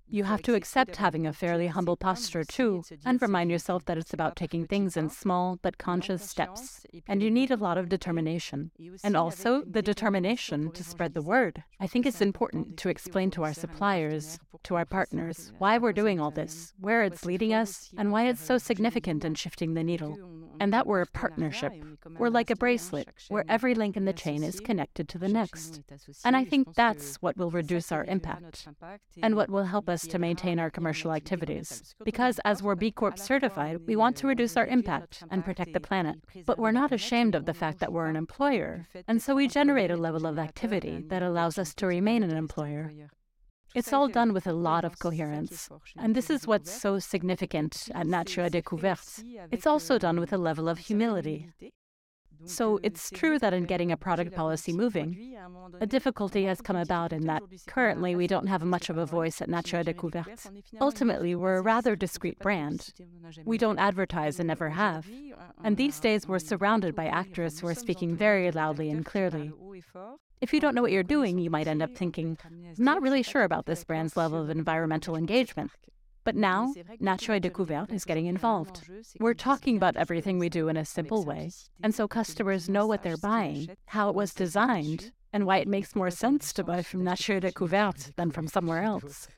You 0.08 0.24
have 0.24 0.42
to 0.42 0.54
accept 0.54 0.96
having 0.96 1.26
a 1.26 1.32
fairly 1.32 1.66
humble 1.66 1.96
posture 1.96 2.44
too, 2.44 2.84
and 3.04 3.20
remind 3.20 3.50
yourself 3.50 3.84
that 3.86 3.98
it's 3.98 4.14
about 4.14 4.36
taking 4.36 4.66
things 4.66 4.96
in 4.96 5.10
small 5.10 5.58
but 5.62 5.78
conscious 5.78 6.28
steps. 6.28 6.86
And 7.08 7.22
you 7.22 7.30
need 7.30 7.50
a 7.50 7.56
lot 7.56 7.78
of 7.78 7.88
determination. 7.88 8.70
And 9.02 9.16
also 9.16 9.62
the 9.62 9.82
determination 9.82 10.70
to 10.72 10.84
spread 10.84 11.14
the 11.14 11.22
word. 11.22 11.64
I 11.80 11.86
think 11.86 12.06
it's 12.06 12.20
important 12.20 12.76
to 12.78 12.88
explain 12.88 13.30
to 13.32 13.44
our 13.44 13.54
suppliers, 13.54 14.38
to 14.64 14.76
our 14.76 14.84
partners, 14.84 15.52
why 15.58 15.78
we're 15.78 15.92
doing 15.92 16.20
all 16.20 16.30
this, 16.30 16.72
where 16.78 17.02
it's 17.02 17.24
leading 17.24 17.52
us, 17.52 17.90
and 17.96 18.12
why 18.12 18.28
it's 18.28 18.40
so 18.40 18.58
significant 18.58 19.24
in 19.24 19.34
shifting 19.34 19.74
the 19.74 19.84
needle 19.84 20.16
and 20.60 20.72
that 20.72 20.86
we're 20.86 21.02
a 21.02 21.06
partnership. 21.06 21.72
We're 22.18 22.30
like 22.30 22.50
a 22.50 22.56
bracelet, 22.56 23.08
where 23.28 23.44
every 23.48 23.74
link 23.74 23.96
in 23.96 24.04
the 24.04 24.12
chain 24.12 24.42
is 24.42 24.60
connected 24.60 25.08
to 25.10 25.18
the 25.18 25.28
next. 25.28 25.80
And 26.24 26.36
I 26.36 26.44
think 26.44 26.74
that's 26.74 27.16
what 27.16 27.36
will 27.36 27.50
reduce 27.50 27.92
our 27.92 28.04
impact 28.04 28.66
and 29.22 29.36
what 29.36 29.50
will 29.50 29.64
help 29.64 29.88
us 29.88 29.95
to 30.02 30.18
maintain 30.18 30.58
our 30.58 30.70
commercial 30.70 31.12
activities. 31.12 31.94
Because 32.04 32.40
as 32.44 32.62
we're 32.62 32.74
B 32.74 32.90
Corp 32.90 33.18
certified, 33.18 33.80
we 33.86 33.96
want 33.96 34.16
to 34.16 34.26
reduce 34.26 34.56
our 34.56 34.66
impact 34.66 35.22
and 35.30 35.44
protect 35.44 35.72
the 35.72 35.80
planet. 35.80 36.16
But 36.44 36.58
we're 36.58 36.72
not 36.72 36.92
ashamed 36.92 37.34
of 37.34 37.46
the 37.46 37.54
fact 37.54 37.78
that 37.80 37.92
we're 37.92 38.06
an 38.06 38.16
employer, 38.16 38.86
and 39.08 39.22
so 39.22 39.34
we 39.34 39.48
generate 39.48 39.90
a 39.90 39.96
level 39.96 40.26
of 40.26 40.38
activity 40.38 41.02
that 41.08 41.22
allows 41.22 41.58
us 41.58 41.74
to 41.74 41.86
remain 41.86 42.22
an 42.22 42.36
employer. 42.36 42.92
It's 43.74 43.92
all 43.92 44.08
done 44.08 44.32
with 44.32 44.46
a 44.46 44.54
lot 44.54 44.84
of 44.86 44.98
coherence. 44.98 45.68
And 45.98 46.14
this 46.14 46.30
is 46.30 46.46
what's 46.46 46.72
so 46.72 46.98
significant 46.98 47.88
at 47.94 48.06
Nature 48.06 48.48
Découvertes. 48.48 49.22
It's 49.50 49.66
also 49.66 49.98
done 49.98 50.18
with 50.18 50.32
a 50.32 50.38
level 50.38 50.68
of 50.68 50.78
humility. 50.78 51.50
So 52.44 52.78
it's 52.82 53.10
true 53.10 53.38
that 53.38 53.52
in 53.52 53.64
getting 53.64 53.90
a 53.90 53.96
product 53.96 54.34
policy 54.34 54.72
moving, 54.72 55.36
a 55.80 55.86
difficulty 55.86 56.44
has 56.44 56.60
come 56.60 56.76
about 56.76 57.12
in 57.12 57.26
that 57.26 57.42
currently 57.66 58.14
we 58.14 58.26
don't 58.26 58.46
have 58.46 58.62
much 58.62 58.90
of 58.90 58.98
a 58.98 59.06
voice 59.06 59.40
at 59.42 59.48
Nature 59.48 59.82
Découvertes. 59.82 60.50
Ultimately, 60.80 61.34
we're 61.34 61.56
a 61.56 61.62
rather 61.62 61.96
discreet 61.96 62.38
brand. 62.38 62.92
We 63.44 63.58
don't 63.58 63.78
advertise 63.78 64.38
and 64.38 64.48
never 64.48 64.70
have. 64.70 65.06
And 65.64 65.76
these 65.76 65.98
days 65.98 66.28
we're 66.28 66.38
surrounded 66.38 66.94
by 66.94 67.06
actors 67.06 67.60
who 67.60 67.68
are 67.68 67.74
speaking 67.74 68.16
very 68.16 68.50
loudly 68.50 68.90
and 68.90 69.04
clearly. 69.04 69.52
If 70.40 70.52
you 70.52 70.60
don't 70.60 70.74
know 70.74 70.82
what 70.82 70.92
you're 70.92 71.02
doing, 71.02 71.38
you 71.38 71.50
might 71.50 71.66
end 71.66 71.82
up 71.82 71.94
thinking, 71.94 72.38
not 72.76 73.00
really 73.00 73.22
sure 73.22 73.42
about 73.42 73.66
this 73.66 73.84
brand's 73.84 74.16
level 74.16 74.42
of 74.42 74.50
environmental 74.50 75.16
engagement. 75.16 75.70
But 76.26 76.34
now, 76.34 76.74
Nature 76.98 77.38
Découvertes 77.38 77.92
is 77.92 78.04
getting 78.04 78.26
involved. 78.26 78.90
We're 79.20 79.32
talking 79.32 79.76
about 79.76 79.94
everything 79.94 80.40
we 80.40 80.48
do 80.48 80.66
in 80.66 80.76
a 80.76 80.84
simple 80.84 81.24
way, 81.24 81.52
and 81.84 81.94
so 81.94 82.08
customers 82.08 82.68
know 82.68 82.84
what 82.84 83.04
they're 83.04 83.16
buying, 83.16 83.68
how 83.86 84.08
it 84.08 84.16
was 84.16 84.34
designed, 84.34 85.12
and 85.32 85.46
why 85.46 85.58
it 85.58 85.68
makes 85.68 85.94
more 85.94 86.10
sense 86.10 86.52
to 86.54 86.64
buy 86.64 86.82
from 86.82 87.04
Nature 87.04 87.40
Découvertes 87.40 88.12
than 88.16 88.32
from 88.32 88.48
somewhere 88.48 88.82
else. 88.82 89.28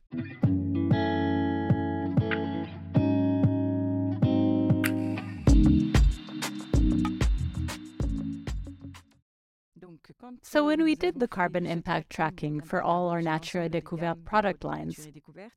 So, 10.42 10.66
when 10.66 10.82
we 10.82 10.96
did 10.96 11.20
the 11.20 11.28
carbon 11.28 11.64
impact 11.64 12.10
tracking 12.10 12.60
for 12.60 12.82
all 12.82 13.08
our 13.08 13.22
Nature 13.22 13.68
Découvertes 13.68 14.24
product 14.24 14.64
lines, 14.64 15.08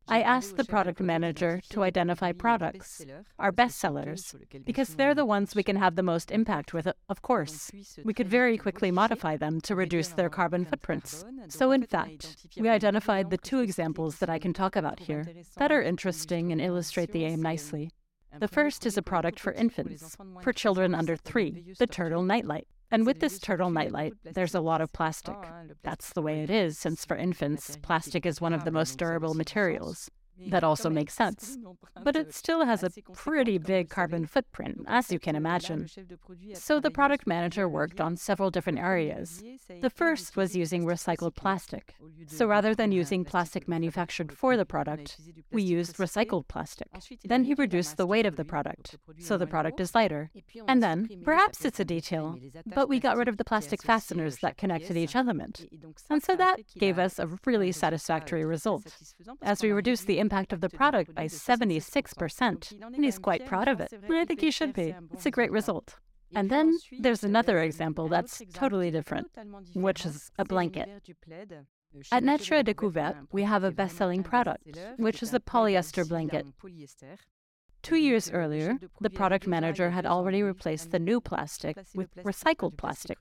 I 0.07 0.21
asked 0.21 0.55
the 0.55 0.65
product 0.65 0.99
manager 0.99 1.61
to 1.69 1.81
identify 1.81 2.31
products, 2.31 3.03
our 3.39 3.51
best 3.51 3.79
sellers, 3.79 4.35
because 4.63 4.95
they're 4.95 5.15
the 5.15 5.25
ones 5.25 5.55
we 5.55 5.63
can 5.63 5.77
have 5.77 5.95
the 5.95 6.03
most 6.03 6.29
impact 6.29 6.73
with, 6.73 6.85
uh, 6.85 6.93
of 7.09 7.23
course. 7.23 7.71
We 8.03 8.13
could 8.13 8.27
very 8.27 8.57
quickly 8.57 8.91
modify 8.91 9.35
them 9.35 9.61
to 9.61 9.75
reduce 9.75 10.09
their 10.09 10.29
carbon 10.29 10.65
footprints. 10.65 11.25
So, 11.47 11.71
in 11.71 11.83
fact, 11.83 12.47
we 12.55 12.69
identified 12.69 13.31
the 13.31 13.37
two 13.37 13.61
examples 13.61 14.19
that 14.19 14.29
I 14.29 14.37
can 14.37 14.53
talk 14.53 14.75
about 14.75 14.99
here 14.99 15.25
that 15.57 15.71
are 15.71 15.81
interesting 15.81 16.51
and 16.51 16.61
illustrate 16.61 17.13
the 17.13 17.25
aim 17.25 17.41
nicely. 17.41 17.89
The 18.37 18.47
first 18.47 18.85
is 18.85 18.95
a 18.95 19.01
product 19.01 19.39
for 19.39 19.53
infants, 19.53 20.15
for 20.41 20.53
children 20.53 20.93
under 20.93 21.17
three, 21.17 21.73
the 21.79 21.87
Turtle 21.87 22.21
Nightlight. 22.21 22.67
And 22.91 23.05
with 23.05 23.19
this 23.19 23.39
turtle 23.39 23.69
nightlight, 23.69 24.13
there's 24.23 24.53
a 24.53 24.59
lot 24.59 24.81
of 24.81 24.91
plastic. 24.91 25.35
That's 25.81 26.11
the 26.11 26.21
way 26.21 26.43
it 26.43 26.49
is, 26.49 26.77
since 26.77 27.05
for 27.05 27.15
infants, 27.15 27.77
plastic 27.81 28.25
is 28.25 28.41
one 28.41 28.53
of 28.53 28.65
the 28.65 28.71
most 28.71 28.97
durable 28.97 29.33
materials. 29.33 30.11
That 30.47 30.63
also 30.63 30.89
makes 30.89 31.13
sense. 31.13 31.57
But 32.03 32.15
it 32.15 32.33
still 32.33 32.65
has 32.65 32.83
a 32.83 32.91
pretty 33.13 33.57
big 33.57 33.89
carbon 33.89 34.25
footprint, 34.25 34.85
as 34.87 35.11
you 35.11 35.19
can 35.19 35.35
imagine. 35.35 35.87
So 36.53 36.79
the 36.79 36.91
product 36.91 37.27
manager 37.27 37.67
worked 37.69 38.01
on 38.01 38.17
several 38.17 38.49
different 38.49 38.79
areas. 38.79 39.43
The 39.81 39.89
first 39.89 40.35
was 40.35 40.55
using 40.55 40.85
recycled 40.85 41.35
plastic. 41.35 41.95
So 42.27 42.47
rather 42.47 42.73
than 42.73 42.91
using 42.91 43.25
plastic 43.25 43.67
manufactured 43.67 44.31
for 44.31 44.57
the 44.57 44.65
product, 44.65 45.17
we 45.51 45.61
used 45.61 45.97
recycled 45.97 46.47
plastic. 46.47 46.87
Then 47.23 47.43
he 47.43 47.53
reduced 47.53 47.97
the 47.97 48.07
weight 48.07 48.25
of 48.25 48.35
the 48.35 48.45
product, 48.45 48.97
so 49.19 49.37
the 49.37 49.47
product 49.47 49.79
is 49.79 49.93
lighter. 49.93 50.31
And 50.67 50.81
then, 50.81 51.07
perhaps 51.23 51.65
it's 51.65 51.79
a 51.79 51.85
detail, 51.85 52.37
but 52.65 52.89
we 52.89 52.99
got 52.99 53.17
rid 53.17 53.27
of 53.27 53.37
the 53.37 53.45
plastic 53.45 53.81
fasteners 53.83 54.37
that 54.37 54.57
connected 54.57 54.97
each 54.97 55.15
element. 55.15 55.65
And 56.09 56.23
so 56.23 56.35
that 56.35 56.59
gave 56.77 56.97
us 56.97 57.19
a 57.19 57.29
really 57.45 57.71
satisfactory 57.71 58.45
result. 58.45 58.95
As 59.41 59.61
we 59.61 59.71
reduced 59.71 60.07
the 60.07 60.19
impact 60.19 60.30
of 60.53 60.61
the 60.61 60.69
product 60.69 61.13
by 61.13 61.25
76%, 61.25 62.71
and 62.81 63.03
he's 63.05 63.19
quite 63.19 63.45
proud 63.45 63.67
of 63.67 63.79
it. 63.79 63.91
And 63.91 64.15
I 64.15 64.25
think 64.25 64.41
he 64.41 64.51
should 64.51 64.73
be. 64.73 64.93
It's 65.13 65.25
a 65.25 65.31
great 65.31 65.51
result. 65.51 65.95
And 66.33 66.49
then 66.49 66.77
there's 66.99 67.23
another 67.23 67.59
example 67.59 68.07
that's 68.07 68.41
totally 68.53 68.89
different, 68.91 69.27
which 69.73 70.05
is 70.05 70.31
a 70.37 70.45
blanket. 70.45 70.87
At 72.11 72.23
Nature 72.23 72.63
Découvertes, 72.63 73.27
we 73.33 73.43
have 73.43 73.63
a 73.65 73.71
best 73.71 73.97
selling 73.97 74.23
product, 74.23 74.65
which 74.97 75.21
is 75.21 75.33
a 75.33 75.39
polyester 75.39 76.07
blanket. 76.07 76.45
Two 77.81 77.95
years 77.95 78.29
earlier, 78.31 78.77
the 78.99 79.09
product 79.09 79.47
manager 79.47 79.89
had 79.89 80.05
already 80.05 80.43
replaced 80.43 80.91
the 80.91 80.99
new 80.99 81.19
plastic 81.19 81.77
with 81.95 82.13
recycled 82.15 82.77
plastic. 82.77 83.17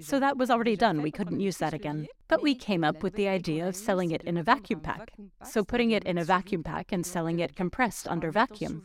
So 0.00 0.20
that 0.20 0.36
was 0.36 0.50
already 0.50 0.76
done, 0.76 1.02
we 1.02 1.10
couldn't 1.10 1.40
use 1.40 1.58
that 1.58 1.74
again. 1.74 2.06
But 2.28 2.42
we 2.42 2.54
came 2.54 2.84
up 2.84 3.02
with 3.02 3.14
the 3.14 3.28
idea 3.28 3.66
of 3.66 3.76
selling 3.76 4.12
it 4.12 4.22
in 4.22 4.36
a 4.36 4.42
vacuum 4.42 4.80
pack. 4.80 5.12
So 5.42 5.64
putting 5.64 5.90
it 5.90 6.04
in 6.04 6.18
a 6.18 6.24
vacuum 6.24 6.62
pack 6.62 6.92
and 6.92 7.04
selling 7.04 7.40
it 7.40 7.56
compressed 7.56 8.06
under 8.06 8.30
vacuum. 8.30 8.84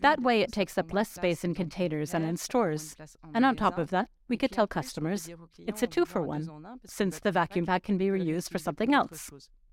That 0.00 0.20
way 0.20 0.42
it 0.42 0.52
takes 0.52 0.76
up 0.76 0.92
less 0.92 1.10
space 1.10 1.42
in 1.42 1.54
containers 1.54 2.12
and 2.12 2.24
in 2.24 2.36
stores. 2.36 2.94
And 3.34 3.44
on 3.44 3.56
top 3.56 3.78
of 3.78 3.90
that, 3.90 4.08
we 4.28 4.36
could 4.36 4.52
tell 4.52 4.66
customers 4.66 5.30
it's 5.58 5.82
a 5.82 5.86
two 5.86 6.04
for 6.04 6.22
one, 6.22 6.78
since 6.86 7.18
the 7.18 7.32
vacuum 7.32 7.66
pack 7.66 7.84
can 7.84 7.96
be 7.96 8.08
reused 8.08 8.50
for 8.50 8.58
something 8.58 8.92
else. 8.92 9.30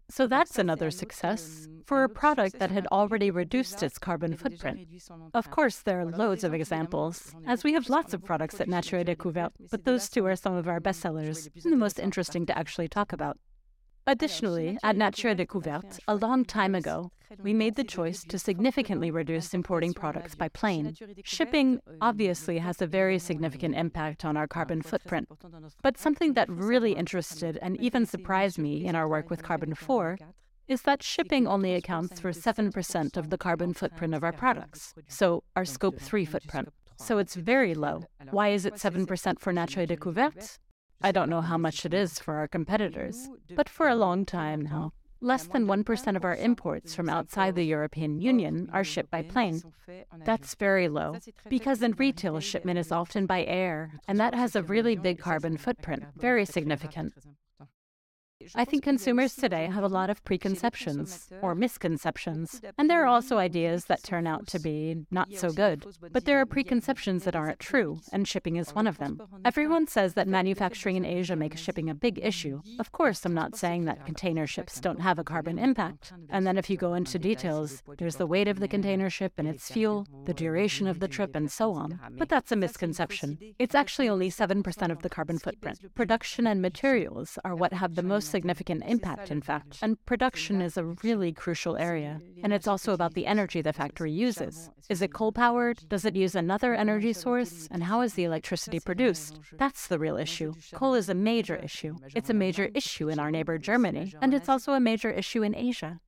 So 0.10 0.28
that's 0.28 0.60
another 0.60 0.92
success 0.92 1.68
for 1.86 2.04
a 2.04 2.10
product 2.10 2.60
that 2.60 2.72
had 2.72 2.88
already 2.88 3.32
reduced 3.32 3.82
its 3.82 3.98
carbon 3.98 4.38
footprint. 4.38 4.88
Of 5.34 5.50
course, 5.50 5.80
there 5.80 6.00
are 6.00 6.06
loads 6.06 6.44
of 6.44 6.54
examples, 6.54 7.34
as 7.48 7.64
we 7.64 7.74
have 7.74 7.90
lots 7.90 8.14
of 8.14 8.24
products 8.24 8.62
at 8.62 8.68
Nature 8.68 8.98
et 8.98 9.08
Découvertes, 9.08 9.70
but 9.72 9.84
those 9.84 10.10
two 10.10 10.26
are 10.26 10.36
some 10.36 10.54
of 10.54 10.68
our 10.68 10.80
bestsellers 10.80 11.50
and 11.64 11.74
the 11.74 11.78
most 11.78 12.00
interesting 12.00 12.46
to 12.46 12.58
actually 12.58 12.88
talk 12.88 13.14
about. 13.14 13.38
Additionally, 14.08 14.78
at 14.84 14.96
Nature 14.96 15.34
Découvertes, 15.34 16.00
a 16.08 16.14
long 16.14 16.46
time 16.46 16.76
ago, 16.76 17.12
we 17.42 17.56
made 17.56 17.76
the 17.76 17.84
choice 17.84 18.24
to 18.24 18.38
significantly 18.38 19.10
reduce 19.10 19.52
importing 19.52 19.96
products 19.96 20.36
by 20.36 20.48
plane. 20.48 20.96
Shipping 21.24 21.80
obviously 22.02 22.60
has 22.60 22.82
a 22.82 22.88
very 22.88 23.18
significant 23.18 23.76
impact 23.76 24.24
on 24.24 24.38
our 24.38 24.46
carbon 24.46 24.84
footprint, 24.84 25.28
but 25.82 25.98
something 25.98 26.34
that 26.34 26.48
really 26.50 26.94
interested 26.94 27.58
and 27.64 27.78
even 27.82 28.06
surprised 28.06 28.60
me 28.60 28.86
in 28.86 28.96
our 28.96 29.08
work 29.08 29.32
with 29.32 29.42
Carbon 29.42 29.74
4 29.74 30.20
is 30.68 30.84
that 30.84 31.02
shipping 31.02 31.48
only 31.48 31.74
accounts 31.74 32.20
for 32.20 32.32
7% 32.32 33.18
of 33.18 33.32
the 33.32 33.38
carbon 33.40 33.74
footprint 33.74 34.14
of 34.14 34.24
our 34.24 34.34
products, 34.34 34.94
so 35.08 35.44
our 35.56 35.66
Scope 35.66 36.00
3 36.00 36.26
footprint. 36.26 36.70
So 36.98 37.18
it's 37.18 37.36
very 37.36 37.74
low. 37.74 38.04
Why 38.30 38.50
is 38.50 38.66
it 38.66 38.76
7% 38.76 39.40
for 39.40 39.52
Nature 39.52 39.88
Découvertes? 39.88 40.60
I 41.02 41.12
don't 41.12 41.30
know 41.30 41.42
how 41.42 41.58
much 41.58 41.86
it 41.86 41.94
is 41.94 42.20
for 42.20 42.36
our 42.36 42.48
competitors, 42.48 43.30
but 43.56 43.70
for 43.70 43.88
a 43.88 43.96
long 43.96 44.26
time 44.26 44.62
now, 44.62 44.94
Less 45.22 45.48
than 45.48 45.66
1% 45.66 46.16
of 46.16 46.24
our 46.26 46.36
imports 46.36 46.94
from 46.94 47.10
outside 47.10 47.56
the 47.56 47.64
European 47.64 48.20
Union 48.20 48.70
are 48.72 48.84
shipped 48.84 49.10
by 49.10 49.24
plane. 49.24 49.62
That's 50.24 50.54
very 50.56 50.88
low, 50.88 51.18
because 51.50 51.82
in 51.82 51.94
retail, 51.94 52.40
shipment 52.40 52.78
is 52.78 52.92
often 52.92 53.26
by 53.26 53.44
air, 53.46 53.94
and 54.08 54.20
that 54.20 54.36
has 54.36 54.56
a 54.56 54.62
really 54.62 54.96
big 54.96 55.18
carbon 55.18 55.58
footprint, 55.58 56.04
very 56.16 56.46
significant. 56.46 57.14
I 58.54 58.66
think 58.66 58.84
consumers 58.84 59.36
today 59.36 59.68
have 59.68 59.84
a 59.84 59.88
lot 59.88 60.10
of 60.10 60.24
preconceptions 60.24 61.30
or 61.42 61.56
misconceptions, 61.56 62.62
and 62.78 62.90
there 62.90 63.02
are 63.04 63.08
also 63.08 63.38
ideas 63.38 63.86
that 63.86 64.04
turn 64.04 64.28
out 64.28 64.48
to 64.48 64.60
be 64.60 65.06
not 65.12 65.32
so 65.34 65.52
good. 65.52 65.86
But 66.12 66.26
there 66.26 66.40
are 66.40 66.46
preconceptions 66.46 67.24
that 67.24 67.36
aren't 67.36 67.60
true, 67.60 68.02
and 68.12 68.28
shipping 68.28 68.58
is 68.58 68.76
one 68.76 68.88
of 68.88 68.98
them. 68.98 69.22
Everyone 69.44 69.88
says 69.88 70.14
that 70.14 70.28
manufacturing 70.28 70.96
in 70.96 71.06
Asia 71.06 71.36
makes 71.36 71.60
shipping 71.62 71.90
a 71.90 71.96
big 71.96 72.20
issue. 72.22 72.62
Of 72.80 72.92
course, 72.92 73.26
I'm 73.26 73.34
not 73.34 73.56
saying 73.56 73.86
that 73.86 74.06
container 74.06 74.46
ships 74.46 74.80
don't 74.80 75.02
have 75.02 75.20
a 75.20 75.24
carbon 75.24 75.58
impact. 75.58 76.14
And 76.30 76.46
then 76.46 76.58
if 76.58 76.70
you 76.70 76.78
go 76.78 76.94
into 76.94 77.18
details, 77.18 77.82
there's 77.98 78.18
the 78.18 78.28
weight 78.28 78.48
of 78.48 78.60
the 78.60 78.68
container 78.68 79.10
ship 79.10 79.34
and 79.38 79.48
its 79.48 79.72
fuel, 79.72 80.08
the 80.26 80.34
duration 80.34 80.88
of 80.88 81.00
the 81.00 81.08
trip, 81.08 81.36
and 81.36 81.52
so 81.52 81.72
on. 81.72 82.00
But 82.18 82.30
that's 82.30 82.52
a 82.52 82.56
misconception. 82.56 83.38
It's 83.60 83.76
actually 83.76 84.10
only 84.10 84.30
7% 84.30 84.92
of 84.92 85.02
the 85.02 85.10
carbon 85.10 85.40
footprint. 85.40 85.80
Production 85.96 86.48
and 86.48 86.62
materials 86.62 87.38
are 87.46 87.56
what 87.56 87.74
have 87.74 87.96
the 87.96 88.04
most 88.04 88.32
significant 88.36 88.84
impact, 88.96 89.28
in 89.36 89.42
fact. 89.50 89.72
And 89.82 89.92
production 90.12 90.56
is 90.68 90.76
a 90.78 90.86
really 91.08 91.32
crucial 91.44 91.76
area. 91.90 92.14
And 92.44 92.52
it's 92.56 92.70
also 92.74 92.90
about 92.94 93.14
the 93.14 93.28
energy 93.36 93.60
the 93.62 93.80
factory 93.82 94.12
uses. 94.28 94.54
Is 94.94 95.02
it 95.02 95.14
coal 95.20 95.32
powered? 95.32 95.78
Does 95.94 96.04
it 96.10 96.16
use 96.24 96.36
another 96.36 96.72
energy 96.86 97.14
source? 97.14 97.54
And 97.72 97.82
how 97.90 98.02
is 98.06 98.14
the 98.14 98.26
electricity 98.30 98.80
produced? 98.90 99.34
That's 99.64 99.88
the 99.88 100.00
real 100.06 100.18
issue. 100.18 100.52
Coal 100.80 100.94
is 101.02 101.08
a 101.10 101.22
major 101.32 101.56
issue. 101.68 101.94
It's 102.18 102.30
a 102.30 102.42
major 102.46 102.68
issue 102.82 103.08
in 103.14 103.20
our 103.20 103.32
neighbor 103.32 103.58
Germany, 103.58 104.14
and 104.22 104.34
it's 104.34 104.50
also 104.50 104.74
a 104.74 104.88
major 104.92 105.12
issue 105.22 105.42
in 105.48 105.56
Asia. 105.56 106.02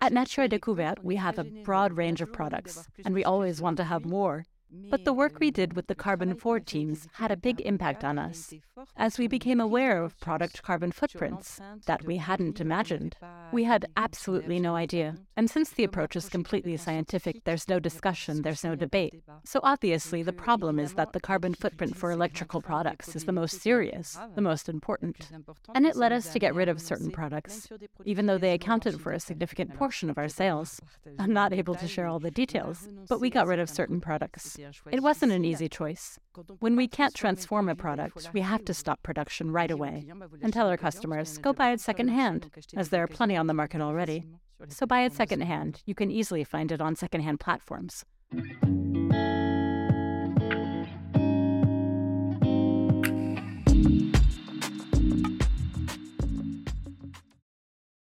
At 0.00 0.12
Nature 0.12 0.46
Découvertes, 0.46 1.02
we 1.02 1.16
have 1.16 1.38
a 1.38 1.50
broad 1.68 1.90
range 2.02 2.20
of 2.20 2.32
products, 2.32 2.86
and 3.04 3.12
we 3.14 3.24
always 3.24 3.62
want 3.64 3.76
to 3.78 3.84
have 3.92 4.04
more. 4.18 4.44
But 4.90 5.04
the 5.04 5.12
work 5.12 5.38
we 5.40 5.50
did 5.50 5.74
with 5.74 5.86
the 5.86 5.94
Carbon 5.94 6.34
4 6.34 6.60
teams 6.60 7.08
had 7.14 7.30
a 7.30 7.36
big 7.36 7.60
impact 7.60 8.04
on 8.04 8.18
us, 8.18 8.52
as 8.96 9.18
we 9.18 9.26
became 9.26 9.60
aware 9.60 10.02
of 10.02 10.18
product 10.20 10.62
carbon 10.62 10.92
footprints 10.92 11.60
that 11.86 12.04
we 12.04 12.16
hadn't 12.18 12.60
imagined. 12.60 13.16
We 13.52 13.64
had 13.64 13.86
absolutely 13.96 14.58
no 14.58 14.74
idea. 14.76 15.16
And 15.36 15.48
since 15.48 15.70
the 15.70 15.84
approach 15.84 16.16
is 16.16 16.28
completely 16.28 16.76
scientific, 16.76 17.44
there's 17.44 17.68
no 17.68 17.78
discussion, 17.78 18.42
there's 18.42 18.64
no 18.64 18.74
debate. 18.74 19.22
So 19.44 19.60
obviously, 19.62 20.22
the 20.22 20.32
problem 20.32 20.78
is 20.78 20.94
that 20.94 21.12
the 21.12 21.20
carbon 21.20 21.54
footprint 21.54 21.96
for 21.96 22.10
electrical 22.10 22.60
products 22.60 23.14
is 23.16 23.24
the 23.24 23.32
most 23.32 23.60
serious, 23.60 24.18
the 24.34 24.42
most 24.42 24.68
important. 24.68 25.30
And 25.74 25.86
it 25.86 25.96
led 25.96 26.12
us 26.12 26.32
to 26.32 26.38
get 26.38 26.54
rid 26.54 26.68
of 26.68 26.80
certain 26.80 27.10
products, 27.10 27.68
even 28.04 28.26
though 28.26 28.38
they 28.38 28.52
accounted 28.52 29.00
for 29.00 29.12
a 29.12 29.20
significant 29.20 29.74
portion 29.74 30.10
of 30.10 30.18
our 30.18 30.28
sales. 30.28 30.80
I'm 31.18 31.32
not 31.32 31.52
able 31.52 31.76
to 31.76 31.88
share 31.88 32.06
all 32.06 32.18
the 32.18 32.30
details, 32.30 32.88
but 33.08 33.20
we 33.20 33.30
got 33.30 33.46
rid 33.46 33.58
of 33.58 33.70
certain 33.70 34.00
products. 34.00 34.55
It 34.90 35.02
wasn't 35.02 35.32
an 35.32 35.44
easy 35.44 35.68
choice. 35.68 36.18
When 36.60 36.76
we 36.76 36.88
can't 36.88 37.14
transform 37.14 37.68
a 37.68 37.74
product, 37.74 38.30
we 38.32 38.40
have 38.40 38.64
to 38.64 38.74
stop 38.74 39.02
production 39.02 39.50
right 39.50 39.70
away 39.70 40.06
and 40.42 40.52
tell 40.52 40.68
our 40.68 40.76
customers, 40.76 41.38
go 41.38 41.52
buy 41.52 41.72
it 41.72 41.80
secondhand, 41.80 42.50
as 42.76 42.88
there 42.90 43.02
are 43.02 43.08
plenty 43.08 43.36
on 43.36 43.46
the 43.46 43.54
market 43.54 43.80
already. 43.80 44.24
So 44.68 44.86
buy 44.86 45.02
it 45.02 45.12
secondhand. 45.12 45.82
You 45.84 45.94
can 45.94 46.10
easily 46.10 46.44
find 46.44 46.72
it 46.72 46.80
on 46.80 46.96
secondhand 46.96 47.40
platforms. 47.40 48.04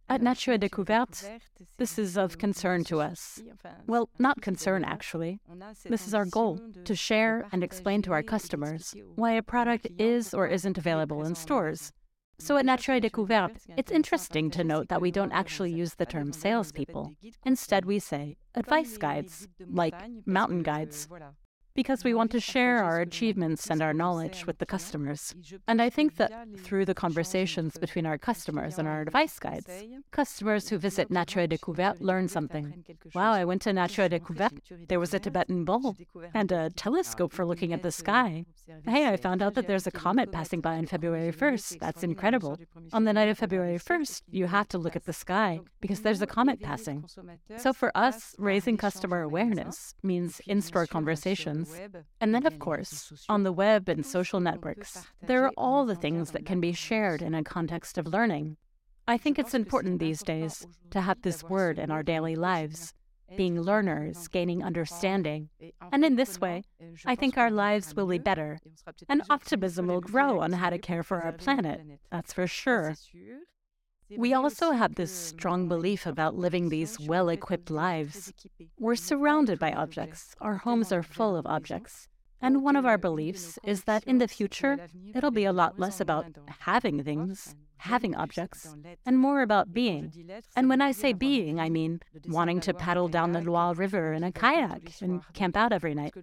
At 0.08 0.22
Nature 0.22 0.58
Découvertes, 0.58 1.40
this 1.78 1.98
is 1.98 2.16
of 2.16 2.38
concern 2.38 2.84
to 2.86 3.02
us. 3.02 3.42
Well, 3.88 4.10
not 4.20 4.42
concern 4.42 4.84
actually. 4.84 5.40
This 5.86 6.08
is 6.08 6.14
our 6.14 6.26
goal 6.26 6.60
to 6.84 6.96
share 6.96 7.48
and 7.52 7.64
explain 7.64 8.02
to 8.04 8.14
our 8.14 8.22
customers 8.22 8.94
why 9.16 9.32
a 9.32 9.42
product 9.42 9.88
is 9.98 10.34
or 10.34 10.48
isn't 10.48 10.78
available 10.78 11.26
in 11.26 11.34
stores. 11.34 11.92
So 12.38 12.58
at 12.58 12.66
Nature 12.66 13.00
Découvertes, 13.00 13.66
it's 13.78 13.92
interesting 13.92 14.52
to 14.52 14.64
note 14.64 14.90
that 14.90 15.02
we 15.02 15.10
don't 15.10 15.32
actually 15.32 15.72
use 15.72 15.96
the 15.96 16.06
term 16.06 16.34
salespeople. 16.34 17.14
Instead, 17.46 17.86
we 17.86 17.98
say 17.98 18.38
advice 18.54 18.98
guides, 18.98 19.48
like 19.68 19.96
mountain 20.26 20.62
guides 20.62 21.08
because 21.76 22.06
we 22.06 22.14
want 22.14 22.32
to 22.32 22.40
share 22.40 22.82
our 22.84 23.02
achievements 23.02 23.70
and 23.70 23.82
our 23.82 23.94
knowledge 23.94 24.48
with 24.48 24.60
the 24.60 24.66
customers. 24.66 25.36
And 25.68 25.82
I 25.82 25.90
think 25.90 26.16
that 26.16 26.32
through 26.58 26.86
the 26.86 26.94
conversations 26.94 27.78
between 27.78 28.06
our 28.06 28.18
customers 28.18 28.80
and 28.80 28.88
our 28.88 29.02
advice 29.02 29.38
guides, 29.38 29.70
customers 30.12 30.70
who 30.70 30.78
visit 30.78 31.12
Nature 31.12 31.48
Découvertes 31.48 32.00
learn 32.00 32.30
something. 32.30 32.86
Wow, 33.14 33.34
I 33.34 33.44
went 33.44 33.62
to 33.64 33.74
Nature 33.74 34.08
Découvertes. 34.08 34.88
There 34.88 35.02
was 35.02 35.14
a 35.14 35.20
Tibetan 35.20 35.66
bowl 35.66 35.98
and 36.34 36.52
a 36.52 36.70
telescope 36.70 37.34
for 37.34 37.46
looking 37.46 37.74
at 37.74 37.84
the 37.84 37.92
sky. 37.92 38.46
Hey, 38.86 39.08
I 39.08 39.18
found 39.18 39.42
out 39.42 39.56
that 39.56 39.68
there's 39.68 39.86
a 39.86 39.92
comet 39.92 40.32
passing 40.32 40.62
by 40.62 40.78
on 40.78 40.86
February 40.86 41.34
1st. 41.34 41.80
That's 41.80 42.04
incredible. 42.04 42.58
On 42.94 43.04
the 43.04 43.14
night 43.14 43.28
of 43.28 43.38
February 43.38 43.78
1st, 43.78 44.22
you 44.32 44.48
have 44.48 44.70
to 44.70 44.78
look 44.78 44.96
at 44.96 45.06
the 45.06 45.14
sky 45.14 45.60
because 45.82 46.02
there's 46.02 46.22
a 46.22 46.28
comet 46.28 46.62
passing. 46.62 47.04
So 47.58 47.74
for 47.74 47.92
us, 47.96 48.34
raising 48.38 48.78
customer 48.78 49.22
awareness 49.22 49.94
means 50.02 50.40
in 50.48 50.62
store 50.62 50.88
conversations 50.88 51.65
and 52.22 52.36
then, 52.36 52.46
of 52.46 52.60
course, 52.60 53.26
on 53.30 53.44
the 53.44 53.52
web 53.52 53.90
and 53.90 54.06
social 54.06 54.40
networks, 54.40 55.06
there 55.22 55.44
are 55.46 55.52
all 55.58 55.86
the 55.86 55.96
things 55.96 56.32
that 56.32 56.46
can 56.46 56.60
be 56.60 56.74
shared 56.74 57.22
in 57.22 57.34
a 57.34 57.44
context 57.44 57.98
of 57.98 58.08
learning. 58.08 58.58
I 59.08 59.18
think 59.18 59.38
it's 59.38 59.54
important 59.54 60.00
these 60.00 60.24
days 60.24 60.66
to 60.92 61.02
have 61.02 61.22
this 61.22 61.44
word 61.44 61.78
in 61.78 61.92
our 61.92 62.04
daily 62.04 62.36
lives 62.36 62.94
being 63.36 63.60
learners, 63.60 64.28
gaining 64.28 64.64
understanding. 64.64 65.50
And 65.92 66.06
in 66.06 66.16
this 66.16 66.40
way, 66.40 66.64
I 67.06 67.16
think 67.16 67.38
our 67.38 67.52
lives 67.52 67.96
will 67.96 68.08
be 68.08 68.20
better, 68.20 68.60
and 69.10 69.24
optimism 69.30 69.88
will 69.88 70.02
grow 70.02 70.42
on 70.42 70.54
how 70.54 70.70
to 70.70 70.78
care 70.78 71.04
for 71.04 71.22
our 71.22 71.32
planet, 71.32 71.82
that's 72.12 72.34
for 72.34 72.48
sure. 72.48 72.96
We 74.10 74.34
also 74.34 74.72
have 74.72 74.96
this 74.96 75.12
strong 75.12 75.68
belief 75.68 76.06
about 76.06 76.36
living 76.38 76.70
these 76.70 77.00
well 77.00 77.30
equipped 77.30 77.72
lives. 77.72 78.34
We're 78.80 78.96
surrounded 78.96 79.60
by 79.60 79.72
objects, 79.74 80.36
our 80.40 80.58
homes 80.58 80.92
are 80.92 81.04
full 81.04 81.36
of 81.36 81.46
objects. 81.46 82.08
And 82.42 82.64
one 82.64 82.76
of 82.76 82.86
our 82.86 82.98
beliefs 82.98 83.58
is 83.64 83.86
that 83.86 84.04
in 84.04 84.20
the 84.20 84.28
future, 84.28 84.88
it'll 85.16 85.32
be 85.32 85.46
a 85.46 85.54
lot 85.54 85.80
less 85.80 86.00
about 86.00 86.26
having 86.60 87.04
things, 87.04 87.56
having 87.78 88.16
objects, 88.16 88.76
and 89.06 89.18
more 89.18 89.42
about 89.42 89.74
being. 89.74 90.12
And 90.56 90.70
when 90.70 90.82
I 90.82 90.92
say 90.92 91.14
being, 91.14 91.60
I 91.60 91.70
mean 91.70 92.02
wanting 92.28 92.60
to 92.62 92.74
paddle 92.74 93.08
down 93.08 93.32
the 93.32 93.42
Loire 93.42 93.74
River 93.74 94.14
in 94.14 94.24
a 94.24 94.32
kayak 94.32 95.02
and 95.02 95.22
camp 95.34 95.56
out 95.58 95.72
every 95.72 95.96
night. 95.96 96.14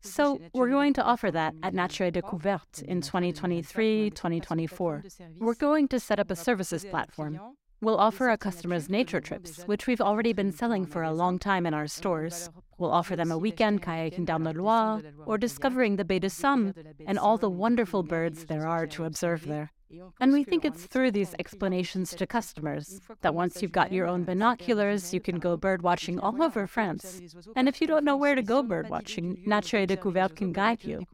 So 0.00 0.40
we're 0.52 0.70
going 0.70 0.94
to 0.94 1.02
offer 1.02 1.30
that 1.30 1.54
at 1.62 1.74
Nature 1.74 2.10
Découvertes 2.10 2.82
in 2.82 3.00
2023 3.00 4.10
2024. 4.10 5.04
We're 5.38 5.54
going 5.54 5.88
to 5.88 6.00
set 6.00 6.20
up 6.20 6.30
a 6.30 6.36
services 6.36 6.84
platform 6.84 7.40
We'll 7.80 7.98
offer 7.98 8.28
our 8.28 8.36
customers 8.36 8.88
nature 8.88 9.20
trips, 9.20 9.62
which 9.62 9.86
we've 9.86 10.00
already 10.00 10.32
been 10.32 10.50
selling 10.50 10.84
for 10.84 11.04
a 11.04 11.12
long 11.12 11.38
time 11.38 11.64
in 11.64 11.74
our 11.74 11.86
stores. 11.86 12.50
We'll 12.76 12.90
offer 12.90 13.14
them 13.14 13.30
a 13.30 13.38
weekend 13.38 13.82
kayaking 13.82 14.26
down 14.26 14.42
the 14.42 14.52
Loire 14.52 15.00
or 15.26 15.38
discovering 15.38 15.94
the 15.94 16.04
Baie 16.04 16.18
de 16.18 16.28
Somme 16.28 16.74
and 17.06 17.20
all 17.20 17.38
the 17.38 17.48
wonderful 17.48 18.02
birds 18.02 18.46
there 18.46 18.66
are 18.66 18.88
to 18.88 19.04
observe 19.04 19.46
there. 19.46 19.70
And 20.20 20.32
we 20.32 20.44
think 20.44 20.64
it's 20.64 20.84
through 20.84 21.12
these 21.12 21.34
explanations 21.38 22.14
to 22.14 22.26
customers 22.26 23.00
that 23.22 23.34
once 23.34 23.62
you've 23.62 23.72
got 23.72 23.92
your 23.92 24.06
own 24.06 24.24
binoculars, 24.24 25.14
you 25.14 25.20
can 25.20 25.38
go 25.38 25.56
bird 25.56 25.82
watching 25.82 26.18
all 26.20 26.42
over 26.42 26.66
France. 26.66 27.20
And 27.56 27.68
if 27.68 27.80
you 27.80 27.86
don't 27.86 28.04
know 28.04 28.16
where 28.16 28.34
to 28.34 28.42
go 28.42 28.62
bird 28.62 28.88
watching, 28.88 29.42
Nature 29.46 29.86
Découvertes 29.86 30.36
can 30.36 30.52
guide 30.52 30.84
you. 30.84 31.04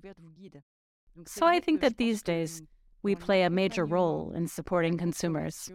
So 1.26 1.46
I 1.46 1.60
think 1.60 1.80
that 1.80 1.96
these 1.96 2.22
days, 2.22 2.62
we 3.02 3.14
play 3.14 3.42
a 3.42 3.50
major 3.50 3.84
role 3.84 4.32
in 4.34 4.48
supporting 4.48 4.98
consumers 4.98 5.70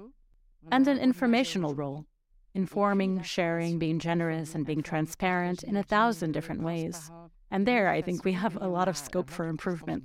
and 0.72 0.88
an 0.88 0.98
informational 0.98 1.76
role, 1.76 2.06
informing, 2.54 3.22
sharing, 3.22 3.80
being 3.80 4.00
generous, 4.00 4.56
and 4.56 4.66
being 4.66 4.84
transparent 4.84 5.64
in 5.64 5.78
a 5.78 5.84
thousand 5.84 6.34
different 6.34 6.64
ways. 6.64 7.10
And 7.52 7.66
there, 7.66 7.90
I 7.90 8.02
think 8.02 8.24
we 8.24 8.34
have 8.34 8.58
a 8.62 8.68
lot 8.68 8.88
of 8.88 8.98
scope 8.98 9.30
for 9.30 9.48
improvement. 9.48 10.04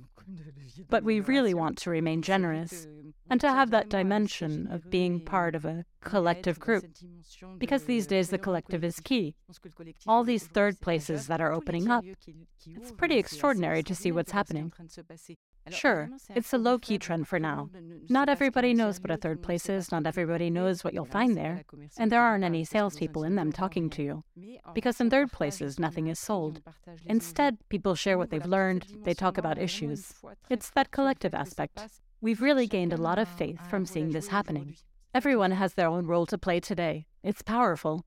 But 0.89 1.03
we 1.03 1.19
really 1.19 1.53
want 1.53 1.77
to 1.79 1.89
remain 1.89 2.21
generous 2.21 2.87
and 3.29 3.39
to 3.41 3.49
have 3.49 3.71
that 3.71 3.89
dimension 3.89 4.67
of 4.71 4.89
being 4.89 5.19
part 5.19 5.55
of 5.55 5.65
a 5.65 5.85
collective 6.01 6.59
group. 6.59 6.85
Because 7.57 7.83
these 7.83 8.07
days 8.07 8.29
the 8.29 8.37
collective 8.37 8.83
is 8.83 8.99
key. 8.99 9.35
All 10.07 10.23
these 10.23 10.47
third 10.47 10.79
places 10.81 11.27
that 11.27 11.41
are 11.41 11.53
opening 11.53 11.89
up, 11.89 12.03
it's 12.65 12.91
pretty 12.91 13.17
extraordinary 13.17 13.83
to 13.83 13.95
see 13.95 14.11
what's 14.11 14.31
happening. 14.31 14.71
Sure, 15.71 16.09
it's 16.29 16.53
a 16.53 16.57
low 16.57 16.77
key 16.77 16.97
trend 16.97 17.27
for 17.27 17.39
now. 17.39 17.69
Not 18.09 18.29
everybody 18.29 18.73
knows 18.73 18.99
what 18.99 19.11
a 19.11 19.17
third 19.17 19.41
place 19.41 19.67
is, 19.67 19.91
not 19.91 20.05
everybody 20.05 20.49
knows 20.49 20.83
what 20.83 20.93
you'll 20.93 21.05
find 21.05 21.35
there, 21.35 21.63
and 21.97 22.11
there 22.11 22.21
aren't 22.21 22.43
any 22.43 22.63
salespeople 22.63 23.23
in 23.23 23.35
them 23.35 23.51
talking 23.51 23.89
to 23.91 24.03
you. 24.03 24.23
Because 24.73 25.01
in 25.01 25.09
third 25.09 25.31
places, 25.31 25.79
nothing 25.79 26.07
is 26.07 26.19
sold. 26.19 26.61
Instead, 27.05 27.57
people 27.69 27.95
share 27.95 28.17
what 28.17 28.29
they've 28.29 28.45
learned, 28.45 28.85
they 29.03 29.13
talk 29.13 29.37
about 29.37 29.57
issues. 29.57 30.13
It's 30.49 30.69
that 30.71 30.91
collective 30.91 31.33
aspect. 31.33 31.81
We've 32.21 32.41
really 32.41 32.67
gained 32.67 32.93
a 32.93 32.97
lot 32.97 33.19
of 33.19 33.27
faith 33.27 33.59
from 33.69 33.85
seeing 33.85 34.11
this 34.11 34.27
happening. 34.27 34.75
Everyone 35.13 35.51
has 35.51 35.73
their 35.73 35.87
own 35.87 36.05
role 36.05 36.25
to 36.27 36.37
play 36.37 36.59
today. 36.59 37.05
It's 37.23 37.41
powerful. 37.41 38.05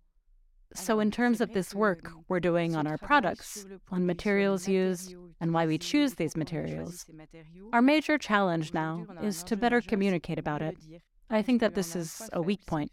So, 0.74 1.00
in 1.00 1.10
terms 1.10 1.40
of 1.40 1.52
this 1.54 1.74
work 1.74 2.10
we're 2.28 2.40
doing 2.40 2.76
on 2.76 2.86
our 2.86 2.98
products, 2.98 3.66
on 3.90 4.06
materials 4.06 4.68
used, 4.68 5.14
and 5.40 5.54
why 5.54 5.66
we 5.66 5.78
choose 5.78 6.14
these 6.14 6.36
materials, 6.36 7.06
our 7.72 7.82
major 7.82 8.18
challenge 8.18 8.74
now 8.74 9.06
is 9.22 9.42
to 9.44 9.56
better 9.56 9.80
communicate 9.80 10.38
about 10.38 10.62
it. 10.62 10.76
I 11.30 11.42
think 11.42 11.60
that 11.60 11.74
this 11.74 11.96
is 11.96 12.28
a 12.32 12.42
weak 12.42 12.64
point. 12.66 12.92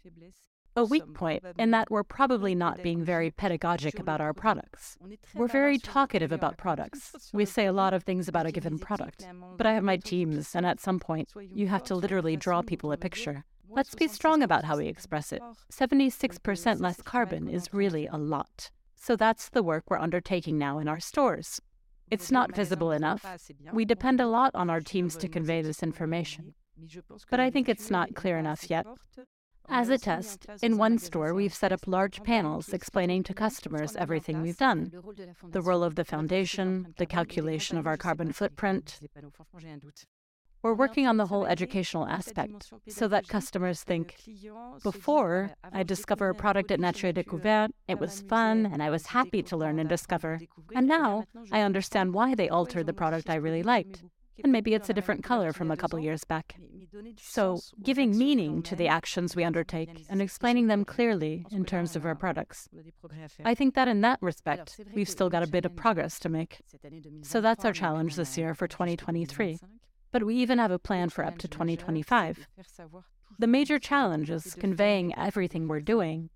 A 0.78 0.84
weak 0.84 1.14
point 1.14 1.42
in 1.58 1.70
that 1.70 1.90
we're 1.90 2.02
probably 2.02 2.54
not 2.54 2.82
being 2.82 3.02
very 3.02 3.30
pedagogic 3.30 3.98
about 3.98 4.20
our 4.20 4.34
products. 4.34 4.98
We're 5.34 5.46
very 5.46 5.78
talkative 5.78 6.32
about 6.32 6.58
products. 6.58 7.30
We 7.32 7.46
say 7.46 7.64
a 7.64 7.72
lot 7.72 7.94
of 7.94 8.02
things 8.02 8.28
about 8.28 8.44
a 8.44 8.52
given 8.52 8.78
product. 8.78 9.26
But 9.56 9.66
I 9.66 9.72
have 9.72 9.84
my 9.84 9.96
teams, 9.96 10.54
and 10.54 10.66
at 10.66 10.80
some 10.80 11.00
point, 11.00 11.32
you 11.54 11.68
have 11.68 11.82
to 11.84 11.94
literally 11.94 12.36
draw 12.36 12.60
people 12.60 12.92
a 12.92 12.98
picture. 12.98 13.44
Let's 13.68 13.94
be 13.94 14.08
strong 14.08 14.42
about 14.42 14.64
how 14.64 14.76
we 14.78 14.86
express 14.86 15.32
it. 15.32 15.42
76% 15.72 16.80
less 16.80 17.02
carbon 17.02 17.48
is 17.48 17.72
really 17.72 18.06
a 18.06 18.16
lot. 18.16 18.70
So 18.96 19.16
that's 19.16 19.48
the 19.48 19.62
work 19.62 19.84
we're 19.88 19.98
undertaking 19.98 20.58
now 20.58 20.78
in 20.78 20.88
our 20.88 21.00
stores. 21.00 21.60
It's 22.10 22.30
not 22.30 22.54
visible 22.54 22.92
enough. 22.92 23.24
We 23.72 23.84
depend 23.84 24.20
a 24.20 24.26
lot 24.26 24.54
on 24.54 24.70
our 24.70 24.80
teams 24.80 25.16
to 25.16 25.28
convey 25.28 25.62
this 25.62 25.82
information. 25.82 26.54
But 27.30 27.40
I 27.40 27.50
think 27.50 27.68
it's 27.68 27.90
not 27.90 28.14
clear 28.14 28.38
enough 28.38 28.70
yet. 28.70 28.86
As 29.68 29.88
a 29.88 29.98
test, 29.98 30.46
in 30.62 30.78
one 30.78 30.98
store, 30.98 31.34
we've 31.34 31.54
set 31.54 31.72
up 31.72 31.86
large 31.86 32.22
panels 32.22 32.72
explaining 32.72 33.24
to 33.24 33.34
customers 33.34 33.96
everything 33.96 34.40
we've 34.40 34.56
done 34.56 34.92
the 35.50 35.62
role 35.62 35.82
of 35.82 35.96
the 35.96 36.04
foundation, 36.04 36.94
the 36.98 37.06
calculation 37.06 37.76
of 37.76 37.86
our 37.86 37.96
carbon 37.96 38.32
footprint, 38.32 39.00
we're 40.66 40.74
working 40.74 41.06
on 41.06 41.16
the 41.16 41.26
whole 41.26 41.46
educational 41.46 42.08
aspect 42.08 42.72
so 42.88 43.06
that 43.06 43.28
customers 43.28 43.84
think 43.84 44.16
before 44.82 45.52
I 45.72 45.84
discover 45.84 46.28
a 46.28 46.34
product 46.34 46.72
at 46.72 46.80
Nature 46.80 47.12
Découvertes, 47.12 47.68
it 47.86 48.00
was 48.00 48.22
fun 48.22 48.66
and 48.66 48.82
I 48.82 48.90
was 48.90 49.06
happy 49.06 49.44
to 49.44 49.56
learn 49.56 49.78
and 49.78 49.88
discover. 49.88 50.40
And 50.74 50.88
now 50.88 51.24
I 51.52 51.60
understand 51.60 52.14
why 52.14 52.34
they 52.34 52.48
altered 52.48 52.86
the 52.86 52.92
product 52.92 53.30
I 53.30 53.36
really 53.36 53.62
liked. 53.62 54.02
And 54.42 54.52
maybe 54.52 54.74
it's 54.74 54.90
a 54.90 54.92
different 54.92 55.22
color 55.22 55.52
from 55.52 55.70
a 55.70 55.76
couple 55.76 56.00
years 56.00 56.24
back. 56.24 56.56
So, 57.20 57.60
giving 57.82 58.18
meaning 58.18 58.62
to 58.64 58.76
the 58.76 58.88
actions 58.88 59.36
we 59.36 59.44
undertake 59.44 60.04
and 60.10 60.20
explaining 60.20 60.66
them 60.66 60.84
clearly 60.84 61.46
in 61.50 61.64
terms 61.64 61.94
of 61.96 62.04
our 62.04 62.14
products. 62.14 62.68
I 63.44 63.54
think 63.54 63.74
that 63.74 63.88
in 63.88 64.00
that 64.02 64.18
respect, 64.20 64.78
we've 64.94 65.08
still 65.08 65.30
got 65.30 65.42
a 65.42 65.46
bit 65.46 65.64
of 65.64 65.74
progress 65.76 66.18
to 66.20 66.28
make. 66.28 66.60
So, 67.22 67.40
that's 67.40 67.64
our 67.64 67.72
challenge 67.72 68.16
this 68.16 68.36
year 68.36 68.54
for 68.54 68.66
2023 68.66 69.58
but 70.16 70.24
we 70.24 70.36
even 70.36 70.58
have 70.58 70.70
a 70.70 70.78
plan 70.78 71.10
for 71.10 71.22
up 71.26 71.36
to 71.36 71.46
2025. 71.46 72.48
The 73.38 73.46
major 73.46 73.78
challenge 73.78 74.30
is 74.30 74.54
conveying 74.54 75.14
everything 75.14 75.68
we're 75.68 75.80
doing. 75.80 76.30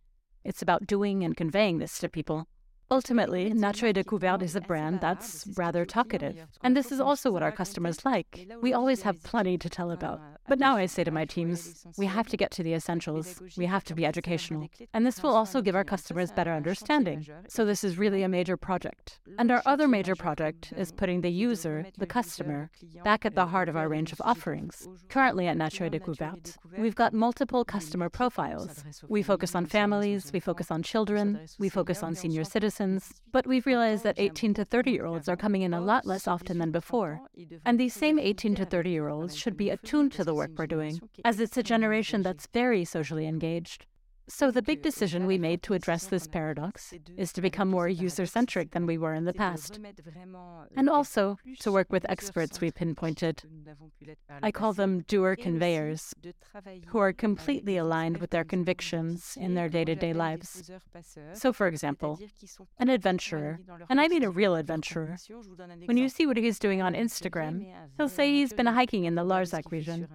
It's 0.45 0.61
about 0.61 0.87
doing 0.87 1.25
and 1.25 1.35
conveying 1.35 1.79
this 1.79 1.99
to 2.01 2.11
people. 2.11 2.47
Ultimately, 2.93 3.55
Nature 3.55 3.93
Découvertes 3.93 4.43
is 4.43 4.57
a 4.57 4.61
brand 4.61 5.01
that's 5.01 5.47
rather 5.57 5.85
talkative. 5.85 6.49
And 6.65 6.77
this 6.77 6.91
is 6.91 6.99
also 6.99 7.31
what 7.31 7.41
our 7.41 7.53
customers 7.53 8.05
like. 8.05 8.49
We 8.61 8.73
always 8.73 9.03
have 9.03 9.23
plenty 9.23 9.57
to 9.59 9.69
tell 9.69 9.93
about. 9.93 10.21
But 10.49 10.59
now 10.59 10.75
I 10.75 10.87
say 10.87 11.05
to 11.05 11.13
my 11.13 11.25
teams, 11.25 11.87
we 11.97 12.07
have 12.07 12.27
to 12.31 12.37
get 12.37 12.51
to 12.53 12.65
the 12.65 12.75
essentials. 12.75 13.41
We 13.57 13.67
have 13.67 13.85
to 13.85 13.95
be 13.95 14.05
educational. 14.05 14.69
And 14.93 15.07
this 15.07 15.23
will 15.23 15.37
also 15.37 15.63
give 15.63 15.77
our 15.77 15.85
customers 15.85 16.33
better 16.33 16.53
understanding. 16.53 17.29
So 17.47 17.65
this 17.65 17.85
is 17.85 17.97
really 17.97 18.25
a 18.25 18.29
major 18.29 18.57
project. 18.57 19.21
And 19.39 19.53
our 19.53 19.63
other 19.65 19.87
major 19.87 20.17
project 20.17 20.73
is 20.77 20.91
putting 20.91 21.21
the 21.21 21.31
user, 21.31 21.87
the 21.97 22.07
customer, 22.07 22.71
back 23.05 23.25
at 23.25 23.37
the 23.37 23.47
heart 23.47 23.69
of 23.69 23.77
our 23.77 23.89
range 23.89 24.11
of 24.11 24.21
offerings. 24.25 24.89
Currently 25.09 25.47
at 25.47 25.57
Nature 25.57 25.89
Découvertes, 25.89 26.57
we've 26.77 26.97
got 26.97 27.13
multiple 27.13 27.65
customer 27.65 28.09
profiles. 28.09 28.83
We 29.09 29.23
focus 29.23 29.55
on 29.55 29.67
families, 29.67 30.33
we 30.33 30.41
focus 30.41 30.73
on 30.73 30.83
children, 30.83 31.47
we 31.61 31.69
focus 31.69 32.03
on 32.03 32.17
senior 32.17 32.43
citizens 32.43 32.80
but 33.33 33.47
we've 33.47 33.67
realized 33.67 34.05
that 34.05 34.19
18 34.19 34.55
to 34.55 34.65
30 34.65 34.91
year 34.91 35.07
olds 35.07 35.29
are 35.29 35.37
coming 35.37 35.63
in 35.63 35.75
a 35.75 35.81
lot 35.81 36.07
less 36.07 36.27
often 36.27 36.59
than 36.59 36.71
before. 36.71 37.21
And 37.65 37.79
these 37.79 37.95
same 37.95 38.19
18 38.19 38.55
to 38.57 38.65
30 38.65 38.91
year 38.91 39.09
olds 39.09 39.37
should 39.37 39.57
be 39.57 39.71
attuned 39.71 40.13
to 40.13 40.25
the 40.25 40.35
work 40.35 40.51
we're 40.57 40.67
doing, 40.67 41.01
as 41.25 41.41
it's 41.41 41.57
a 41.57 41.63
generation 41.63 42.23
that's 42.23 42.47
very 42.53 42.85
socially 42.85 43.27
engaged. 43.27 43.87
So, 44.31 44.53
the 44.53 44.63
big 44.63 44.81
decision 44.81 45.27
we 45.27 45.39
made 45.39 45.61
to 45.65 45.75
address 45.75 46.07
this 46.07 46.29
paradox 46.29 46.95
is 47.17 47.33
to 47.33 47.41
become 47.41 47.69
more 47.69 47.89
user 47.89 48.27
centric 48.27 48.71
than 48.71 48.87
we 48.87 48.97
were 48.97 49.13
in 49.13 49.25
the 49.25 49.33
past. 49.33 49.81
And 50.77 50.89
also 50.89 51.39
to 51.59 51.73
work 51.73 51.91
with 51.91 52.07
experts 52.09 52.61
we 52.61 52.71
pinpointed. 52.71 53.43
I 54.41 54.53
call 54.53 54.73
them 54.73 55.01
doer 55.09 55.35
conveyors, 55.35 56.15
who 56.87 56.99
are 56.99 57.13
completely 57.13 57.77
aligned 57.77 58.19
with 58.19 58.31
their 58.31 58.45
convictions 58.45 59.37
in 59.39 59.55
their 59.55 59.69
day 59.69 59.85
to 59.85 59.97
day 59.97 60.13
lives. 60.13 60.71
So, 61.33 61.53
for 61.53 61.67
example, 61.67 62.21
an 62.79 62.89
adventurer, 62.89 63.59
and 63.89 64.01
I 64.01 64.07
mean 64.07 64.23
a 64.23 64.31
real 64.31 64.55
adventurer, 64.55 65.17
when 65.87 65.97
you 65.97 66.09
see 66.09 66.27
what 66.27 66.37
he's 66.37 66.61
doing 66.61 66.81
on 66.81 66.95
Instagram, 66.95 67.67
he'll 67.97 68.09
say 68.09 68.33
he's 68.33 68.53
been 68.53 68.67
hiking 68.67 69.07
in 69.07 69.17
the 69.17 69.25
Larzac 69.25 69.73
region. 69.73 70.07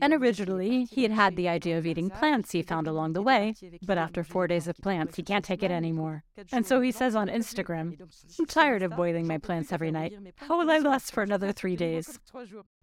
And 0.00 0.12
originally, 0.12 0.84
he 0.90 1.02
had 1.02 1.12
had 1.12 1.36
the 1.36 1.48
idea 1.48 1.78
of 1.78 1.86
eating 1.86 2.10
plants 2.10 2.52
he 2.52 2.62
found 2.62 2.86
along 2.86 3.12
the 3.12 3.22
way, 3.22 3.54
but 3.86 3.98
after 3.98 4.24
four 4.24 4.46
days 4.46 4.68
of 4.68 4.76
plants, 4.78 5.16
he 5.16 5.22
can't 5.22 5.44
take 5.44 5.62
it 5.62 5.70
anymore. 5.70 6.24
And 6.52 6.66
so 6.66 6.80
he 6.80 6.92
says 6.92 7.14
on 7.14 7.28
Instagram, 7.28 8.00
I'm 8.38 8.46
tired 8.46 8.82
of 8.82 8.96
boiling 8.96 9.26
my 9.26 9.38
plants 9.38 9.72
every 9.72 9.90
night. 9.90 10.14
How 10.36 10.58
will 10.58 10.70
I 10.70 10.78
last 10.78 11.12
for 11.12 11.22
another 11.22 11.52
three 11.52 11.76
days? 11.76 12.18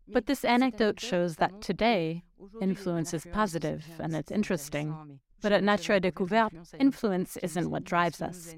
But 0.08 0.26
this 0.26 0.44
anecdote 0.44 1.00
shows 1.00 1.38
that 1.38 1.62
today, 1.62 2.24
influence 2.62 3.14
is 3.14 3.26
positive 3.32 3.86
and 4.00 4.16
it's 4.16 4.32
interesting. 4.32 5.20
But 5.42 5.52
at 5.52 5.64
Nature 5.64 6.00
Découvertes, 6.00 6.74
influence 6.80 7.38
isn't 7.38 7.70
what 7.70 7.84
drives 7.84 8.22
us. 8.22 8.56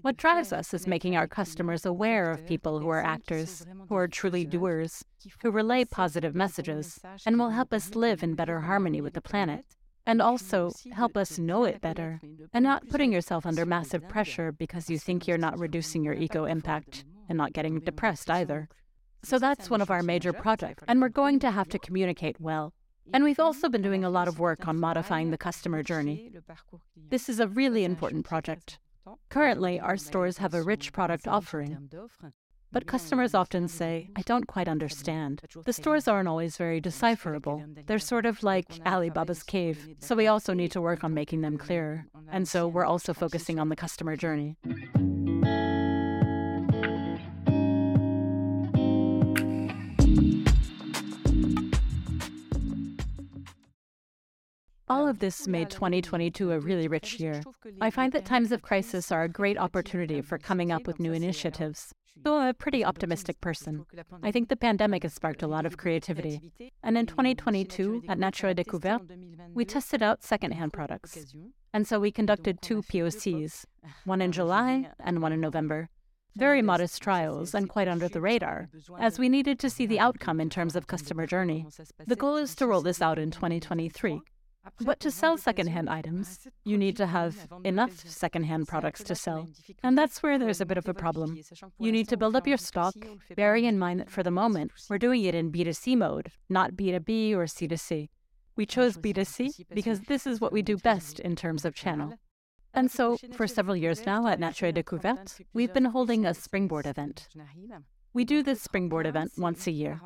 What 0.00 0.16
drives 0.16 0.52
us 0.52 0.72
is 0.72 0.86
making 0.86 1.16
our 1.16 1.26
customers 1.26 1.84
aware 1.84 2.30
of 2.30 2.46
people 2.46 2.78
who 2.80 2.88
are 2.88 3.04
actors, 3.04 3.66
who 3.88 3.94
are 3.96 4.08
truly 4.08 4.44
doers, 4.44 5.04
who 5.42 5.50
relay 5.50 5.84
positive 5.84 6.34
messages, 6.34 6.98
and 7.26 7.38
will 7.38 7.50
help 7.50 7.72
us 7.72 7.94
live 7.94 8.22
in 8.22 8.34
better 8.34 8.60
harmony 8.60 9.00
with 9.00 9.12
the 9.12 9.20
planet. 9.20 9.64
And 10.06 10.20
also 10.20 10.72
help 10.92 11.16
us 11.16 11.38
know 11.38 11.64
it 11.64 11.80
better, 11.80 12.20
and 12.52 12.64
not 12.64 12.88
putting 12.88 13.12
yourself 13.12 13.46
under 13.46 13.64
massive 13.64 14.08
pressure 14.08 14.50
because 14.50 14.90
you 14.90 14.98
think 14.98 15.28
you're 15.28 15.38
not 15.38 15.58
reducing 15.58 16.02
your 16.02 16.14
eco 16.14 16.44
impact, 16.44 17.04
and 17.28 17.38
not 17.38 17.52
getting 17.52 17.78
depressed 17.78 18.28
either. 18.28 18.68
So 19.22 19.38
that's 19.38 19.70
one 19.70 19.80
of 19.80 19.90
our 19.92 20.02
major 20.02 20.32
projects, 20.32 20.82
and 20.88 21.00
we're 21.00 21.08
going 21.08 21.38
to 21.40 21.52
have 21.52 21.68
to 21.68 21.78
communicate 21.78 22.40
well. 22.40 22.72
And 23.12 23.24
we've 23.24 23.38
also 23.38 23.68
been 23.68 23.82
doing 23.82 24.04
a 24.04 24.10
lot 24.10 24.26
of 24.26 24.38
work 24.38 24.66
on 24.66 24.80
modifying 24.80 25.30
the 25.30 25.38
customer 25.38 25.82
journey. 25.82 26.32
This 27.10 27.28
is 27.28 27.38
a 27.40 27.46
really 27.46 27.84
important 27.84 28.24
project. 28.24 28.78
Currently, 29.30 29.80
our 29.80 29.96
stores 29.96 30.38
have 30.38 30.54
a 30.54 30.62
rich 30.62 30.92
product 30.92 31.26
offering. 31.26 31.90
But 32.70 32.86
customers 32.86 33.34
often 33.34 33.68
say, 33.68 34.08
I 34.16 34.22
don't 34.22 34.46
quite 34.46 34.66
understand. 34.66 35.42
The 35.64 35.74
stores 35.74 36.08
aren't 36.08 36.28
always 36.28 36.56
very 36.56 36.80
decipherable. 36.80 37.62
They're 37.86 37.98
sort 37.98 38.24
of 38.24 38.42
like 38.42 38.66
Alibaba's 38.86 39.42
cave, 39.42 39.94
so 39.98 40.16
we 40.16 40.26
also 40.26 40.54
need 40.54 40.72
to 40.72 40.80
work 40.80 41.04
on 41.04 41.12
making 41.12 41.42
them 41.42 41.58
clearer. 41.58 42.06
And 42.30 42.48
so 42.48 42.66
we're 42.66 42.86
also 42.86 43.12
focusing 43.12 43.58
on 43.58 43.68
the 43.68 43.76
customer 43.76 44.16
journey. 44.16 44.56
All 54.92 55.08
of 55.08 55.20
this 55.20 55.48
made 55.48 55.70
2022 55.70 56.52
a 56.52 56.60
really 56.60 56.86
rich 56.86 57.18
year. 57.18 57.40
I 57.80 57.88
find 57.88 58.12
that 58.12 58.26
times 58.26 58.52
of 58.52 58.60
crisis 58.60 59.10
are 59.10 59.22
a 59.22 59.28
great 59.40 59.56
opportunity 59.56 60.20
for 60.20 60.36
coming 60.36 60.70
up 60.70 60.86
with 60.86 61.00
new 61.00 61.14
initiatives. 61.14 61.94
So 62.22 62.36
I'm 62.36 62.48
a 62.48 62.52
pretty 62.52 62.84
optimistic 62.84 63.40
person. 63.40 63.86
I 64.22 64.30
think 64.30 64.50
the 64.50 64.56
pandemic 64.56 65.04
has 65.04 65.14
sparked 65.14 65.42
a 65.42 65.46
lot 65.46 65.64
of 65.64 65.78
creativity. 65.78 66.42
And 66.82 66.98
in 66.98 67.06
2022, 67.06 68.04
at 68.06 68.18
Nature 68.18 68.52
Découvertes, 68.52 69.54
we 69.54 69.64
tested 69.64 70.02
out 70.02 70.22
secondhand 70.22 70.74
products. 70.74 71.16
And 71.72 71.88
so 71.88 71.98
we 71.98 72.12
conducted 72.12 72.60
two 72.60 72.82
POCs, 72.82 73.64
one 74.04 74.20
in 74.20 74.30
July 74.30 74.90
and 75.00 75.22
one 75.22 75.32
in 75.32 75.40
November. 75.40 75.88
Very 76.36 76.60
modest 76.60 77.00
trials 77.00 77.54
and 77.54 77.66
quite 77.66 77.88
under 77.88 78.08
the 78.08 78.20
radar, 78.20 78.68
as 78.98 79.18
we 79.18 79.30
needed 79.30 79.58
to 79.58 79.70
see 79.70 79.86
the 79.86 80.00
outcome 80.00 80.38
in 80.38 80.50
terms 80.50 80.76
of 80.76 80.86
customer 80.86 81.26
journey. 81.26 81.66
The 82.06 82.16
goal 82.16 82.36
is 82.36 82.54
to 82.56 82.66
roll 82.66 82.82
this 82.82 83.00
out 83.00 83.18
in 83.18 83.30
2023. 83.30 84.20
But 84.80 85.00
to 85.00 85.10
sell 85.10 85.36
secondhand 85.38 85.88
items, 85.88 86.46
you 86.64 86.78
need 86.78 86.96
to 86.96 87.06
have 87.06 87.48
enough 87.64 87.98
secondhand 88.08 88.68
products 88.68 89.02
to 89.04 89.14
sell. 89.14 89.48
And 89.82 89.98
that's 89.98 90.22
where 90.22 90.38
there's 90.38 90.60
a 90.60 90.66
bit 90.66 90.78
of 90.78 90.88
a 90.88 90.94
problem. 90.94 91.38
You 91.78 91.92
need 91.92 92.08
to 92.08 92.16
build 92.16 92.36
up 92.36 92.46
your 92.46 92.56
stock, 92.56 92.94
bearing 93.36 93.64
in 93.64 93.78
mind 93.78 94.00
that 94.00 94.10
for 94.10 94.22
the 94.22 94.30
moment, 94.30 94.72
we're 94.88 94.98
doing 94.98 95.24
it 95.24 95.34
in 95.34 95.52
B2C 95.52 95.96
mode, 95.96 96.30
not 96.48 96.72
B2B 96.72 97.32
or 97.32 97.44
C2C. 97.44 98.08
We 98.54 98.66
chose 98.66 98.96
B2C 98.96 99.66
because 99.74 100.00
this 100.02 100.26
is 100.26 100.40
what 100.40 100.52
we 100.52 100.62
do 100.62 100.76
best 100.76 101.18
in 101.20 101.36
terms 101.36 101.64
of 101.64 101.74
channel. 101.74 102.14
And 102.74 102.90
so, 102.90 103.18
for 103.32 103.46
several 103.46 103.76
years 103.76 104.06
now 104.06 104.26
at 104.26 104.40
Nature 104.40 104.72
Découvertes, 104.72 105.40
we've 105.52 105.74
been 105.74 105.86
holding 105.86 106.24
a 106.24 106.34
springboard 106.34 106.86
event. 106.86 107.28
We 108.14 108.24
do 108.24 108.42
this 108.42 108.62
springboard 108.62 109.06
event 109.06 109.32
once 109.36 109.66
a 109.66 109.70
year. 109.70 110.00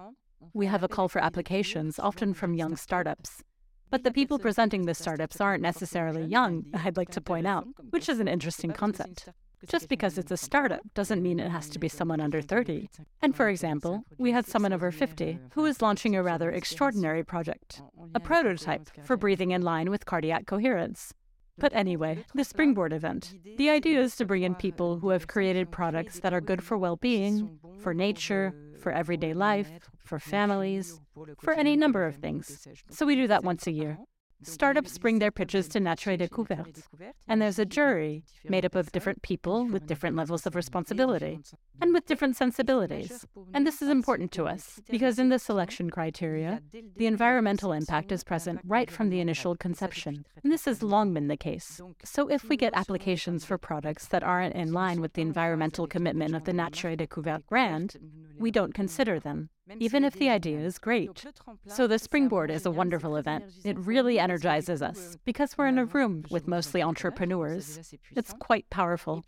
We 0.53 0.67
have 0.67 0.83
a 0.83 0.89
call 0.89 1.09
for 1.09 1.23
applications, 1.23 1.99
often 1.99 2.35
from 2.35 2.55
young 2.55 2.77
startups. 2.77 3.43
But 3.91 4.03
the 4.03 4.11
people 4.11 4.39
presenting 4.39 4.85
the 4.85 4.95
startups 4.95 5.41
aren't 5.41 5.63
necessarily 5.63 6.25
young, 6.25 6.67
I'd 6.75 6.97
like 6.97 7.11
to 7.11 7.21
point 7.21 7.47
out, 7.47 7.67
which 7.91 8.09
is 8.09 8.19
an 8.19 8.29
interesting 8.29 8.73
concept. 8.73 9.29
Just 9.67 9.89
because 9.89 10.19
it's 10.19 10.31
a 10.31 10.37
startup 10.37 10.83
doesn't 10.95 11.23
mean 11.23 11.41
it 11.41 11.51
has 11.51 11.69
to 11.71 11.79
be 11.79 11.89
someone 11.89 12.21
under 12.21 12.43
30. 12.43 12.91
And 13.23 13.35
for 13.35 13.49
example, 13.49 14.05
we 14.19 14.33
had 14.33 14.47
someone 14.47 14.73
over 14.73 14.91
50 14.91 15.39
who 15.53 15.65
is 15.65 15.81
launching 15.81 16.15
a 16.15 16.23
rather 16.23 16.51
extraordinary 16.51 17.25
project, 17.25 17.81
a 18.15 18.21
prototype 18.21 18.91
for 19.05 19.17
breathing 19.17 19.53
in 19.53 19.63
line 19.63 19.91
with 19.91 20.05
cardiac 20.05 20.47
coherence. 20.47 21.15
But 21.59 21.73
anyway, 21.75 22.25
the 22.35 22.45
Springboard 22.45 22.93
event. 22.93 23.35
The 23.57 23.71
idea 23.71 24.01
is 24.01 24.17
to 24.17 24.25
bring 24.25 24.43
in 24.43 24.55
people 24.55 24.99
who 24.99 25.09
have 25.11 25.27
created 25.27 25.71
products 25.71 26.21
that 26.21 26.35
are 26.35 26.41
good 26.41 26.63
for 26.63 26.77
well 26.77 26.97
being, 26.97 27.59
for 27.79 27.95
nature, 27.95 28.55
for 28.79 28.93
everyday 28.93 29.33
life, 29.33 29.71
for 30.05 30.19
families, 30.19 31.01
for 31.41 31.55
any 31.55 31.77
number 31.77 32.05
of 32.05 32.17
things. 32.17 32.67
So 32.91 33.07
we 33.07 33.15
do 33.17 33.27
that 33.29 33.45
once 33.45 33.67
a 33.67 33.73
year. 33.73 33.99
Startups 34.43 34.99
bring 34.99 35.19
their 35.19 35.31
pitches 35.31 35.67
to 35.69 35.81
Nature 35.81 36.11
et 36.11 36.21
Découvertes, 36.21 36.83
and 37.27 37.41
there's 37.41 37.59
a 37.59 37.65
jury 37.65 38.25
made 38.45 38.65
up 38.65 38.75
of 38.75 38.93
different 38.93 39.23
people 39.23 39.65
with 39.65 39.87
different 39.87 40.15
levels 40.15 40.47
of 40.47 40.55
responsibility 40.55 41.41
and 41.81 41.93
with 41.93 42.07
different 42.07 42.37
sensibilities. 42.37 43.25
And 43.55 43.67
this 43.67 43.83
is 43.83 43.89
important 43.89 44.33
to 44.33 44.45
us 44.47 44.81
because 44.89 45.19
in 45.19 45.31
the 45.31 45.39
selection 45.39 45.91
criteria, 45.91 46.61
the 46.97 47.07
environmental 47.07 47.73
impact 47.73 48.13
is 48.13 48.25
present 48.25 48.61
right 48.65 48.91
from 48.91 49.11
the 49.11 49.21
initial 49.21 49.57
conception. 49.57 50.25
And 50.43 50.53
this 50.53 50.67
has 50.67 50.83
long 50.83 51.15
been 51.15 51.29
the 51.29 51.37
case. 51.37 51.81
So 52.05 52.29
if 52.29 52.49
we 52.49 52.57
get 52.57 52.75
applications 52.75 53.45
for 53.45 53.59
products 53.59 54.07
that 54.09 54.23
aren't 54.23 54.55
in 54.55 54.73
line 54.73 55.01
with 55.01 55.15
the 55.15 55.23
environmental 55.23 55.87
commitment 55.87 56.37
of 56.37 56.45
the 56.45 56.53
Nature 56.53 56.89
et 56.89 56.99
Découvertes 56.99 57.47
grant, 57.47 57.97
we 58.39 58.51
don't 58.51 58.75
consider 58.75 59.19
them 59.19 59.49
even 59.79 60.05
if 60.05 60.15
the 60.15 60.29
idea 60.29 60.61
is 60.61 60.79
great. 60.79 61.25
So 61.67 61.87
the 61.87 61.99
Springboard 61.99 62.51
is 62.51 62.67
a 62.67 62.71
wonderful 62.71 63.17
event. 63.17 63.45
It 63.65 63.79
really 63.79 64.19
energizes 64.19 64.83
us 64.83 65.17
because 65.25 65.57
we're 65.57 65.67
in 65.67 65.79
a 65.79 65.85
room 65.85 66.25
with 66.31 66.47
mostly 66.47 66.83
entrepreneurs. 66.83 67.95
It's 68.15 68.33
quite 68.35 68.69
powerful. 68.71 69.25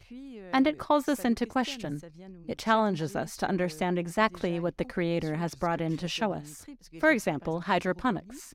And 0.52 0.66
it 0.66 0.78
calls 0.78 1.08
us 1.08 1.24
into 1.24 1.46
question. 1.46 2.00
It 2.46 2.58
challenges 2.58 3.16
us 3.16 3.36
to 3.38 3.48
understand 3.48 3.98
exactly 3.98 4.60
what 4.60 4.78
the 4.78 4.84
creator 4.84 5.36
has 5.36 5.54
brought 5.54 5.80
in 5.80 5.96
to 5.98 6.08
show 6.08 6.32
us. 6.32 6.66
For 7.00 7.10
example, 7.10 7.62
hydroponics. 7.62 8.54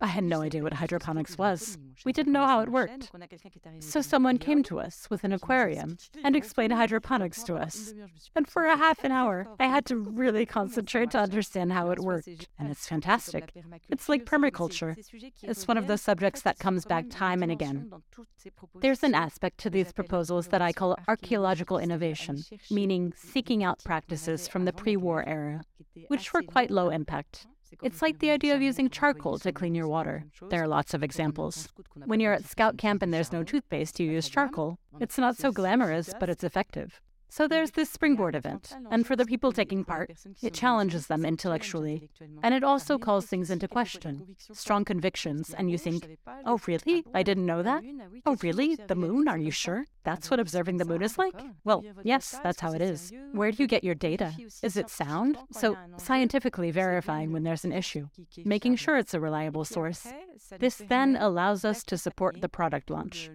I 0.00 0.06
had 0.06 0.24
no 0.24 0.42
idea 0.42 0.62
what 0.62 0.74
hydroponics 0.74 1.38
was. 1.38 1.78
We 2.04 2.12
didn't 2.12 2.32
know 2.32 2.46
how 2.46 2.60
it 2.60 2.68
worked. 2.68 3.10
So 3.80 4.00
someone 4.00 4.38
came 4.38 4.62
to 4.64 4.78
us 4.78 5.08
with 5.10 5.24
an 5.24 5.32
aquarium 5.32 5.96
and 6.22 6.36
explained 6.36 6.72
hydroponics 6.72 7.42
to 7.44 7.56
us. 7.56 7.94
And 8.34 8.48
for 8.48 8.66
a 8.66 8.76
half 8.76 9.04
an 9.04 9.12
hour, 9.12 9.48
I 9.58 9.66
had 9.66 9.86
to 9.86 9.96
really 9.96 10.44
concentrate 10.44 11.10
to 11.12 11.18
understand 11.18 11.72
how 11.72 11.90
it 11.90 11.98
worked. 11.98 12.48
And 12.58 12.70
it's 12.70 12.86
fantastic. 12.86 13.52
It's 13.88 14.08
like 14.08 14.24
permaculture. 14.24 14.96
It's 15.42 15.66
one 15.66 15.78
of 15.78 15.86
those 15.86 16.02
subjects 16.02 16.42
that 16.42 16.58
comes 16.58 16.84
back 16.84 17.06
time 17.08 17.42
and 17.42 17.50
again. 17.50 17.90
There's 18.80 19.02
an 19.02 19.14
aspect 19.14 19.58
to 19.58 19.70
these 19.70 19.92
proposals 19.92 20.48
that 20.48 20.62
I 20.62 20.72
call 20.72 20.98
archaeological 21.08 21.78
innovation, 21.78 22.44
meaning 22.70 23.12
seeking 23.16 23.64
out 23.64 23.82
practices 23.82 24.46
from 24.46 24.64
the 24.66 24.72
pre 24.72 24.96
war 24.96 25.26
era, 25.26 25.62
which 26.08 26.32
were 26.32 26.42
quite 26.42 26.70
low 26.70 26.90
impact. 26.90 27.46
It's 27.82 28.02
like 28.02 28.18
the 28.18 28.30
idea 28.30 28.54
of 28.54 28.62
using 28.62 28.88
charcoal 28.88 29.38
to 29.40 29.52
clean 29.52 29.74
your 29.74 29.88
water. 29.88 30.24
There 30.48 30.62
are 30.62 30.68
lots 30.68 30.94
of 30.94 31.02
examples. 31.02 31.68
When 32.04 32.20
you're 32.20 32.32
at 32.32 32.44
scout 32.44 32.78
camp 32.78 33.02
and 33.02 33.12
there's 33.12 33.32
no 33.32 33.42
toothpaste, 33.42 34.00
you 34.00 34.10
use 34.10 34.28
charcoal. 34.28 34.78
It's 35.00 35.18
not 35.18 35.36
so 35.36 35.52
glamorous, 35.52 36.12
but 36.18 36.28
it's 36.28 36.44
effective. 36.44 37.00
So 37.28 37.48
there's 37.48 37.72
this 37.72 37.90
springboard 37.90 38.34
event, 38.34 38.74
and 38.90 39.06
for 39.06 39.16
the 39.16 39.24
people 39.24 39.52
taking 39.52 39.84
part, 39.84 40.12
it 40.42 40.54
challenges 40.54 41.08
them 41.08 41.24
intellectually, 41.24 42.08
and 42.42 42.54
it 42.54 42.64
also 42.64 42.98
calls 42.98 43.26
things 43.26 43.50
into 43.50 43.68
question, 43.68 44.36
strong 44.52 44.84
convictions, 44.84 45.52
and 45.56 45.70
you 45.70 45.76
think, 45.76 46.18
oh, 46.44 46.60
really? 46.66 47.04
I 47.14 47.22
didn't 47.22 47.46
know 47.46 47.62
that? 47.62 47.82
Oh, 48.24 48.36
really? 48.42 48.76
The 48.76 48.94
moon? 48.94 49.28
Are 49.28 49.38
you 49.38 49.50
sure? 49.50 49.86
That's 50.04 50.30
what 50.30 50.38
observing 50.38 50.76
the 50.76 50.84
moon 50.84 51.02
is 51.02 51.18
like? 51.18 51.34
Well, 51.64 51.84
yes, 52.04 52.38
that's 52.42 52.60
how 52.60 52.72
it 52.72 52.80
is. 52.80 53.12
Where 53.32 53.50
do 53.50 53.60
you 53.62 53.66
get 53.66 53.82
your 53.82 53.96
data? 53.96 54.32
Is 54.62 54.76
it 54.76 54.88
sound? 54.88 55.36
So, 55.50 55.76
scientifically 55.96 56.70
verifying 56.70 57.32
when 57.32 57.42
there's 57.42 57.64
an 57.64 57.72
issue, 57.72 58.08
making 58.44 58.76
sure 58.76 58.96
it's 58.96 59.14
a 59.14 59.20
reliable 59.20 59.64
source. 59.64 60.06
This 60.60 60.76
then 60.88 61.16
allows 61.16 61.64
us 61.64 61.82
to 61.84 61.98
support 61.98 62.40
the 62.40 62.48
product 62.48 62.88
launch. 62.88 63.30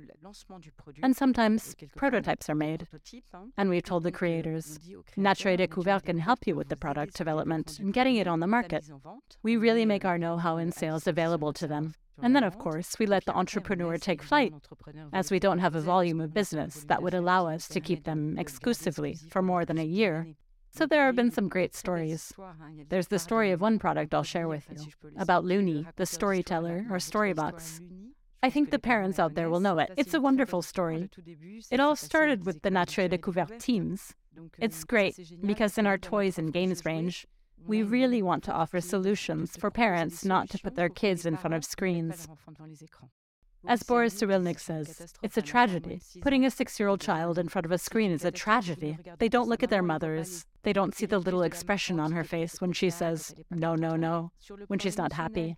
And 1.03 1.15
sometimes 1.15 1.75
prototypes 1.95 2.49
are 2.49 2.55
made, 2.55 2.87
and 3.57 3.69
we 3.69 3.80
told 3.81 4.03
the 4.03 4.11
creators. 4.11 4.79
Nature 5.17 5.57
Découvertes 5.57 6.05
can 6.05 6.19
help 6.19 6.47
you 6.47 6.55
with 6.55 6.69
the 6.69 6.75
product 6.75 7.15
development 7.15 7.79
and 7.79 7.93
getting 7.93 8.15
it 8.15 8.27
on 8.27 8.39
the 8.39 8.47
market. 8.47 8.89
We 9.43 9.57
really 9.57 9.85
make 9.85 10.05
our 10.05 10.17
know 10.17 10.37
how 10.37 10.57
in 10.57 10.71
sales 10.71 11.07
available 11.07 11.53
to 11.53 11.67
them. 11.67 11.93
And 12.21 12.35
then, 12.35 12.43
of 12.43 12.59
course, 12.59 12.99
we 12.99 13.07
let 13.07 13.25
the 13.25 13.35
entrepreneur 13.35 13.97
take 13.97 14.21
flight, 14.21 14.53
as 15.11 15.31
we 15.31 15.39
don't 15.39 15.59
have 15.59 15.75
a 15.75 15.81
volume 15.81 16.21
of 16.21 16.33
business 16.33 16.85
that 16.87 17.01
would 17.01 17.15
allow 17.15 17.47
us 17.47 17.67
to 17.69 17.79
keep 17.79 18.03
them 18.03 18.37
exclusively 18.37 19.17
for 19.29 19.41
more 19.41 19.65
than 19.65 19.79
a 19.79 19.83
year. 19.83 20.27
So 20.69 20.85
there 20.85 21.05
have 21.05 21.15
been 21.15 21.31
some 21.31 21.49
great 21.49 21.75
stories. 21.75 22.31
There's 22.89 23.07
the 23.07 23.19
story 23.19 23.51
of 23.51 23.59
one 23.59 23.79
product 23.79 24.13
I'll 24.13 24.23
share 24.23 24.47
with 24.47 24.65
you 24.69 24.91
about 25.17 25.43
Lunii, 25.43 25.87
the 25.95 26.05
storyteller 26.05 26.85
or 26.89 26.97
storybox. 26.97 27.81
I 28.43 28.49
think 28.49 28.71
the 28.71 28.79
parents 28.79 29.19
out 29.19 29.35
there 29.35 29.49
will 29.49 29.59
know 29.59 29.77
it. 29.79 29.91
It's 29.97 30.13
a 30.13 30.21
wonderful 30.21 30.61
story. 30.61 31.09
It 31.69 31.79
all 31.79 31.95
started 31.95 32.45
with 32.45 32.61
the 32.63 32.71
Nature 32.71 33.07
Découvertes 33.07 33.59
teams. 33.59 34.13
It's 34.59 34.83
great 34.83 35.19
because 35.45 35.77
in 35.77 35.85
our 35.85 35.97
toys 35.97 36.39
and 36.39 36.51
games 36.51 36.85
range, 36.85 37.27
we 37.67 37.83
really 37.83 38.21
want 38.23 38.43
to 38.45 38.51
offer 38.51 38.81
solutions 38.81 39.55
for 39.55 39.69
parents 39.69 40.25
not 40.25 40.49
to 40.49 40.57
put 40.57 40.75
their 40.75 40.89
kids 40.89 41.25
in 41.25 41.37
front 41.37 41.53
of 41.53 41.63
screens. 41.63 42.27
As 43.67 43.83
Boris 43.83 44.15
Cyrulnik 44.15 44.59
says, 44.59 45.13
it's 45.21 45.37
a 45.37 45.41
tragedy. 45.41 46.01
Putting 46.21 46.45
a 46.45 46.51
six 46.51 46.79
year 46.79 46.89
old 46.89 46.99
child 46.99 47.37
in 47.37 47.47
front 47.47 47.65
of 47.65 47.71
a 47.71 47.77
screen 47.77 48.11
is 48.11 48.25
a 48.25 48.31
tragedy. 48.31 48.97
They 49.19 49.29
don't 49.29 49.47
look 49.47 49.61
at 49.61 49.69
their 49.69 49.83
mothers. 49.83 50.45
They 50.63 50.73
don't 50.73 50.95
see 50.95 51.05
the 51.05 51.19
little 51.19 51.43
expression 51.43 51.99
on 51.99 52.11
her 52.11 52.23
face 52.23 52.59
when 52.61 52.71
she 52.71 52.89
says, 52.89 53.33
no, 53.49 53.75
no, 53.75 53.95
no, 53.95 54.31
when 54.67 54.79
she's 54.79 54.97
not 54.97 55.13
happy. 55.13 55.57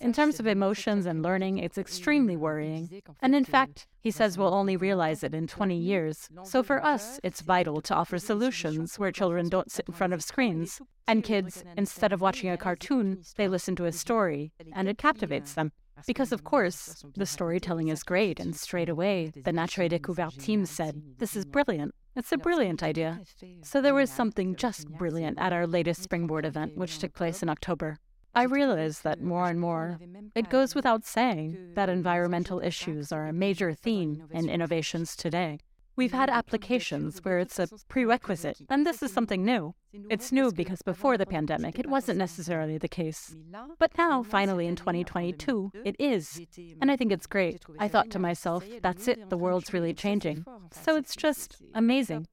In 0.00 0.12
terms 0.12 0.38
of 0.38 0.46
emotions 0.46 1.06
and 1.06 1.22
learning, 1.22 1.58
it's 1.58 1.78
extremely 1.78 2.36
worrying. 2.36 3.02
And 3.20 3.34
in 3.34 3.44
fact, 3.44 3.86
he 4.00 4.10
says 4.10 4.36
we'll 4.36 4.52
only 4.52 4.76
realize 4.76 5.22
it 5.22 5.34
in 5.34 5.46
20 5.46 5.76
years. 5.76 6.28
So 6.44 6.62
for 6.62 6.84
us, 6.84 7.20
it's 7.22 7.40
vital 7.40 7.80
to 7.82 7.94
offer 7.94 8.18
solutions 8.18 8.98
where 8.98 9.12
children 9.12 9.48
don't 9.48 9.70
sit 9.70 9.86
in 9.88 9.94
front 9.94 10.12
of 10.12 10.22
screens. 10.22 10.80
And 11.06 11.22
kids, 11.24 11.64
instead 11.76 12.12
of 12.12 12.20
watching 12.20 12.50
a 12.50 12.56
cartoon, 12.56 13.22
they 13.36 13.48
listen 13.48 13.76
to 13.76 13.84
a 13.84 13.92
story, 13.92 14.52
and 14.74 14.88
it 14.88 14.98
captivates 14.98 15.54
them. 15.54 15.72
Because, 16.06 16.32
of 16.32 16.44
course, 16.44 17.04
the 17.16 17.26
storytelling 17.26 17.88
is 17.88 18.02
great, 18.02 18.38
and 18.40 18.54
straight 18.54 18.88
away, 18.88 19.32
the 19.44 19.52
Nature 19.52 19.88
Découvertes 19.88 20.42
team 20.42 20.66
said, 20.66 21.02
This 21.18 21.36
is 21.36 21.44
brilliant. 21.44 21.94
It's 22.16 22.32
a 22.32 22.38
brilliant 22.38 22.82
idea. 22.82 23.20
So 23.62 23.80
there 23.80 23.94
was 23.94 24.10
something 24.10 24.54
just 24.54 24.88
brilliant 24.90 25.38
at 25.38 25.52
our 25.52 25.66
latest 25.66 26.02
Springboard 26.02 26.44
event, 26.46 26.76
which 26.76 26.98
took 26.98 27.12
place 27.14 27.42
in 27.42 27.48
October. 27.48 27.98
I 28.36 28.44
realize 28.44 29.00
that 29.00 29.22
more 29.22 29.48
and 29.48 29.60
more, 29.60 29.98
it 30.34 30.50
goes 30.50 30.74
without 30.74 31.04
saying 31.04 31.72
that 31.74 31.88
environmental 31.88 32.60
issues 32.60 33.12
are 33.12 33.26
a 33.26 33.32
major 33.32 33.74
theme 33.74 34.24
in 34.32 34.48
innovations 34.48 35.14
today. 35.16 35.60
We've 35.96 36.12
had 36.12 36.28
applications 36.28 37.20
where 37.22 37.38
it's 37.38 37.58
a 37.58 37.68
prerequisite, 37.88 38.58
and 38.68 38.84
this 38.84 39.02
is 39.02 39.12
something 39.12 39.44
new. 39.44 39.74
It's 40.10 40.32
new 40.32 40.50
because 40.50 40.82
before 40.82 41.16
the 41.16 41.26
pandemic, 41.26 41.78
it 41.78 41.88
wasn't 41.88 42.18
necessarily 42.18 42.78
the 42.78 42.88
case. 42.88 43.36
But 43.78 43.96
now, 43.96 44.24
finally 44.24 44.66
in 44.66 44.74
2022, 44.74 45.70
it 45.84 45.94
is. 45.98 46.40
And 46.80 46.90
I 46.90 46.96
think 46.96 47.12
it's 47.12 47.28
great. 47.28 47.62
I 47.78 47.86
thought 47.86 48.10
to 48.10 48.18
myself, 48.18 48.64
that's 48.82 49.06
it, 49.06 49.30
the 49.30 49.38
world's 49.38 49.72
really 49.72 49.94
changing. 49.94 50.44
So 50.72 50.96
it's 50.96 51.14
just 51.14 51.62
amazing. 51.74 52.26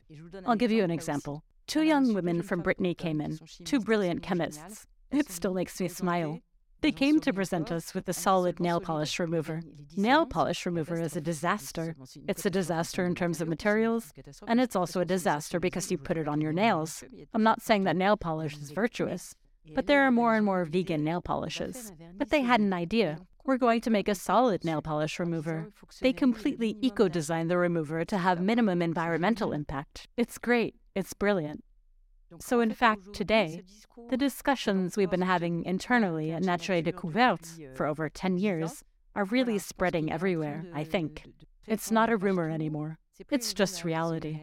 I'll 0.47 0.55
give 0.55 0.71
you 0.71 0.83
an 0.83 0.91
example. 0.91 1.43
Two 1.67 1.83
young 1.83 2.13
women 2.13 2.41
from 2.41 2.61
Brittany 2.61 2.95
came 2.95 3.21
in, 3.21 3.37
two 3.63 3.79
brilliant 3.79 4.23
chemists. 4.23 4.87
It 5.11 5.29
still 5.29 5.53
makes 5.53 5.79
me 5.79 5.87
smile. 5.87 6.39
They 6.81 6.91
came 6.91 7.19
to 7.21 7.33
present 7.33 7.71
us 7.71 7.93
with 7.93 8.09
a 8.09 8.13
solid 8.13 8.59
nail 8.59 8.81
polish 8.81 9.19
remover. 9.19 9.61
Nail 9.95 10.25
polish 10.25 10.65
remover 10.65 10.99
is 10.99 11.15
a 11.15 11.21
disaster. 11.21 11.95
It's 12.27 12.45
a 12.45 12.49
disaster 12.49 13.05
in 13.05 13.13
terms 13.13 13.39
of 13.39 13.47
materials, 13.47 14.11
and 14.47 14.59
it's 14.59 14.75
also 14.75 14.99
a 14.99 15.05
disaster 15.05 15.59
because 15.59 15.91
you 15.91 15.97
put 15.97 16.17
it 16.17 16.27
on 16.27 16.41
your 16.41 16.53
nails. 16.53 17.03
I'm 17.33 17.43
not 17.43 17.61
saying 17.61 17.83
that 17.83 17.95
nail 17.95 18.17
polish 18.17 18.57
is 18.57 18.71
virtuous, 18.71 19.35
but 19.75 19.85
there 19.85 20.01
are 20.01 20.11
more 20.11 20.35
and 20.35 20.45
more 20.45 20.65
vegan 20.65 21.03
nail 21.03 21.21
polishes. 21.21 21.93
But 22.17 22.29
they 22.29 22.41
had 22.41 22.59
an 22.59 22.73
idea. 22.73 23.19
We're 23.45 23.57
going 23.57 23.81
to 23.81 23.89
make 23.89 24.07
a 24.07 24.15
solid 24.15 24.63
nail 24.63 24.81
polish 24.81 25.19
remover. 25.19 25.69
They 25.99 26.13
completely 26.13 26.77
eco 26.81 27.07
designed 27.07 27.49
the 27.49 27.57
remover 27.57 28.05
to 28.05 28.17
have 28.17 28.41
minimum 28.41 28.81
environmental 28.81 29.51
impact. 29.51 30.07
It's 30.17 30.37
great. 30.37 30.75
It's 30.95 31.13
brilliant. 31.13 31.63
So, 32.39 32.61
in 32.61 32.73
fact, 32.73 33.13
today, 33.13 33.61
the 34.09 34.17
discussions 34.17 34.97
we've 34.97 35.09
been 35.09 35.21
having 35.21 35.63
internally 35.65 36.31
at 36.31 36.43
Nature 36.43 36.73
et 36.73 36.85
Découvertes 36.85 37.75
for 37.75 37.85
over 37.85 38.09
10 38.09 38.37
years 38.37 38.83
are 39.15 39.25
really 39.25 39.57
spreading 39.57 40.11
everywhere, 40.11 40.65
I 40.73 40.83
think. 40.83 41.25
It's 41.67 41.91
not 41.91 42.09
a 42.09 42.17
rumor 42.17 42.49
anymore, 42.49 42.97
it's 43.29 43.53
just 43.53 43.83
reality. 43.83 44.39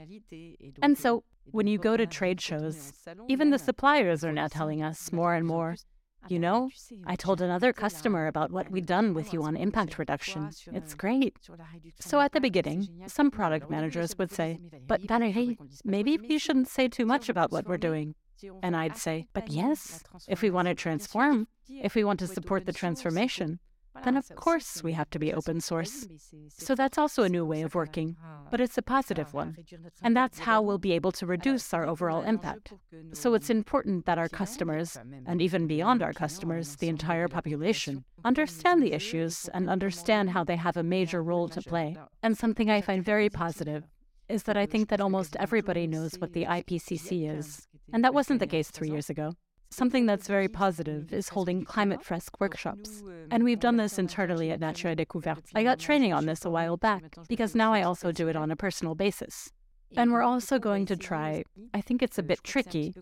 And 0.82 0.96
so, 0.96 1.24
when 1.50 1.66
you 1.66 1.78
go 1.78 1.96
to 1.96 2.06
trade 2.06 2.40
shows, 2.40 2.92
even 3.26 3.50
the 3.50 3.58
suppliers 3.58 4.24
are 4.24 4.32
now 4.32 4.48
telling 4.48 4.82
us 4.82 5.12
more 5.12 5.34
and 5.34 5.46
more 5.46 5.76
You 6.26 6.38
know, 6.38 6.70
I 7.06 7.16
told 7.16 7.40
another 7.40 7.72
customer 7.72 8.26
about 8.26 8.50
what 8.50 8.70
we'd 8.70 8.86
done 8.86 9.14
with 9.14 9.32
you 9.32 9.42
on 9.44 9.56
impact 9.56 9.98
reduction. 9.98 10.50
It's 10.72 10.94
great. 10.94 11.36
So 12.00 12.20
at 12.20 12.32
the 12.32 12.40
beginning, 12.40 13.04
some 13.06 13.30
product 13.30 13.70
managers 13.70 14.18
would 14.18 14.32
say, 14.32 14.58
But 14.86 15.02
Valérie, 15.02 15.56
maybe 15.84 16.18
we 16.18 16.38
shouldn't 16.38 16.68
say 16.68 16.88
too 16.88 17.06
much 17.06 17.28
about 17.28 17.52
what 17.52 17.66
we're 17.66 17.78
doing. 17.78 18.14
And 18.62 18.76
I'd 18.76 18.96
say, 18.96 19.26
But 19.32 19.48
yes, 19.48 20.02
if 20.28 20.42
we 20.42 20.50
want 20.50 20.68
to 20.68 20.74
transform, 20.74 21.48
if 21.68 21.94
we 21.94 22.04
want 22.04 22.18
to 22.20 22.26
support 22.26 22.66
the 22.66 22.72
transformation, 22.72 23.60
then 24.04 24.16
of 24.16 24.28
course 24.36 24.82
we 24.82 24.92
have 24.92 25.10
to 25.10 25.18
be 25.18 25.32
open 25.32 25.60
source. 25.60 26.06
So 26.48 26.74
that's 26.74 26.98
also 26.98 27.22
a 27.22 27.28
new 27.28 27.44
way 27.44 27.62
of 27.62 27.74
working, 27.74 28.16
but 28.50 28.60
it's 28.60 28.78
a 28.78 28.82
positive 28.82 29.34
one. 29.34 29.56
And 30.02 30.16
that's 30.16 30.40
how 30.40 30.62
we'll 30.62 30.78
be 30.78 30.92
able 30.92 31.12
to 31.12 31.26
reduce 31.26 31.72
our 31.74 31.86
overall 31.86 32.22
impact. 32.22 32.72
So 33.12 33.34
it's 33.34 33.50
important 33.50 34.06
that 34.06 34.18
our 34.18 34.28
customers, 34.28 34.98
and 35.26 35.40
even 35.42 35.66
beyond 35.66 36.02
our 36.02 36.12
customers, 36.12 36.76
the 36.76 36.88
entire 36.88 37.28
population, 37.28 38.04
understand 38.24 38.82
the 38.82 38.92
issues 38.92 39.48
and 39.54 39.68
understand 39.70 40.30
how 40.30 40.44
they 40.44 40.56
have 40.56 40.76
a 40.76 40.82
major 40.82 41.22
role 41.22 41.48
to 41.48 41.62
play. 41.62 41.96
And 42.22 42.36
something 42.36 42.70
I 42.70 42.80
find 42.80 43.04
very 43.04 43.28
positive 43.28 43.84
is 44.28 44.42
that 44.44 44.56
I 44.56 44.66
think 44.66 44.88
that 44.90 45.00
almost 45.00 45.36
everybody 45.40 45.86
knows 45.86 46.14
what 46.18 46.32
the 46.32 46.44
IPCC 46.44 47.38
is. 47.38 47.66
And 47.92 48.04
that 48.04 48.14
wasn't 48.14 48.40
the 48.40 48.46
case 48.46 48.70
three 48.70 48.90
years 48.90 49.08
ago. 49.08 49.32
Something 49.70 50.06
that's 50.06 50.26
very 50.26 50.48
positive 50.48 51.12
is 51.12 51.30
holding 51.30 51.64
climate 51.64 52.02
fresque 52.02 52.40
workshops. 52.40 53.02
And 53.30 53.44
we've 53.44 53.60
done 53.60 53.76
this 53.76 53.98
internally 53.98 54.50
at 54.50 54.60
Nature 54.60 54.88
et 54.88 54.98
Découvertes. 54.98 55.50
I 55.54 55.62
got 55.62 55.78
training 55.78 56.12
on 56.12 56.26
this 56.26 56.44
a 56.44 56.50
while 56.50 56.76
back 56.76 57.16
because 57.28 57.54
now 57.54 57.72
I 57.72 57.82
also 57.82 58.12
do 58.12 58.28
it 58.28 58.36
on 58.36 58.50
a 58.50 58.56
personal 58.56 58.94
basis. 58.94 59.50
And 59.96 60.12
we're 60.12 60.22
also 60.22 60.58
going 60.58 60.84
to 60.86 60.96
try, 60.96 61.44
I 61.72 61.80
think 61.80 62.02
it's 62.02 62.18
a 62.18 62.22
bit 62.22 62.44
tricky, 62.44 62.94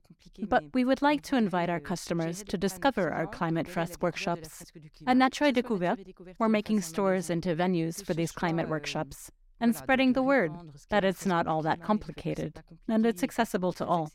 but 0.49 0.63
we 0.73 0.85
would 0.85 1.03
like 1.03 1.23
to 1.23 1.37
invite 1.37 1.69
our 1.69 1.81
customers 1.81 2.45
to 2.45 2.57
discover 2.57 3.13
our 3.13 3.27
climate 3.27 3.67
fresque 3.67 4.03
workshops. 4.03 4.65
At 5.07 5.17
Nature 5.17 5.47
et 5.47 5.55
Découvertes, 5.55 6.15
we're 6.39 6.49
making 6.49 6.83
stores 6.83 7.29
into 7.29 7.57
venues 7.57 8.05
for 8.05 8.15
these 8.15 8.31
climate 8.31 8.69
workshops 8.69 9.31
and 9.61 9.75
spreading 9.75 10.13
the 10.13 10.23
word 10.23 10.53
that 10.91 11.05
it's 11.05 11.27
not 11.27 11.47
all 11.47 11.63
that 11.63 11.83
complicated 11.83 12.63
and 12.89 13.05
it's 13.05 13.23
accessible 13.23 13.73
to 13.73 13.87
all. 13.87 14.11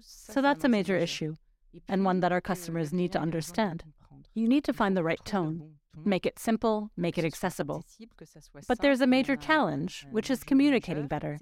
So 0.00 0.42
that's 0.42 0.64
a 0.64 0.68
major 0.68 0.96
issue 0.96 1.34
and 1.88 2.04
one 2.04 2.20
that 2.20 2.32
our 2.32 2.40
customers 2.40 2.92
need 2.92 3.12
to 3.12 3.20
understand. 3.20 3.84
You 4.34 4.48
need 4.48 4.64
to 4.64 4.72
find 4.72 4.96
the 4.96 5.02
right 5.02 5.24
tone. 5.24 5.79
Make 6.04 6.24
it 6.24 6.38
simple, 6.38 6.90
make 6.96 7.18
it 7.18 7.24
accessible. 7.24 7.84
But 8.68 8.80
there's 8.80 9.00
a 9.00 9.06
major 9.06 9.36
challenge, 9.36 10.06
which 10.10 10.30
is 10.30 10.44
communicating 10.44 11.08
better. 11.08 11.38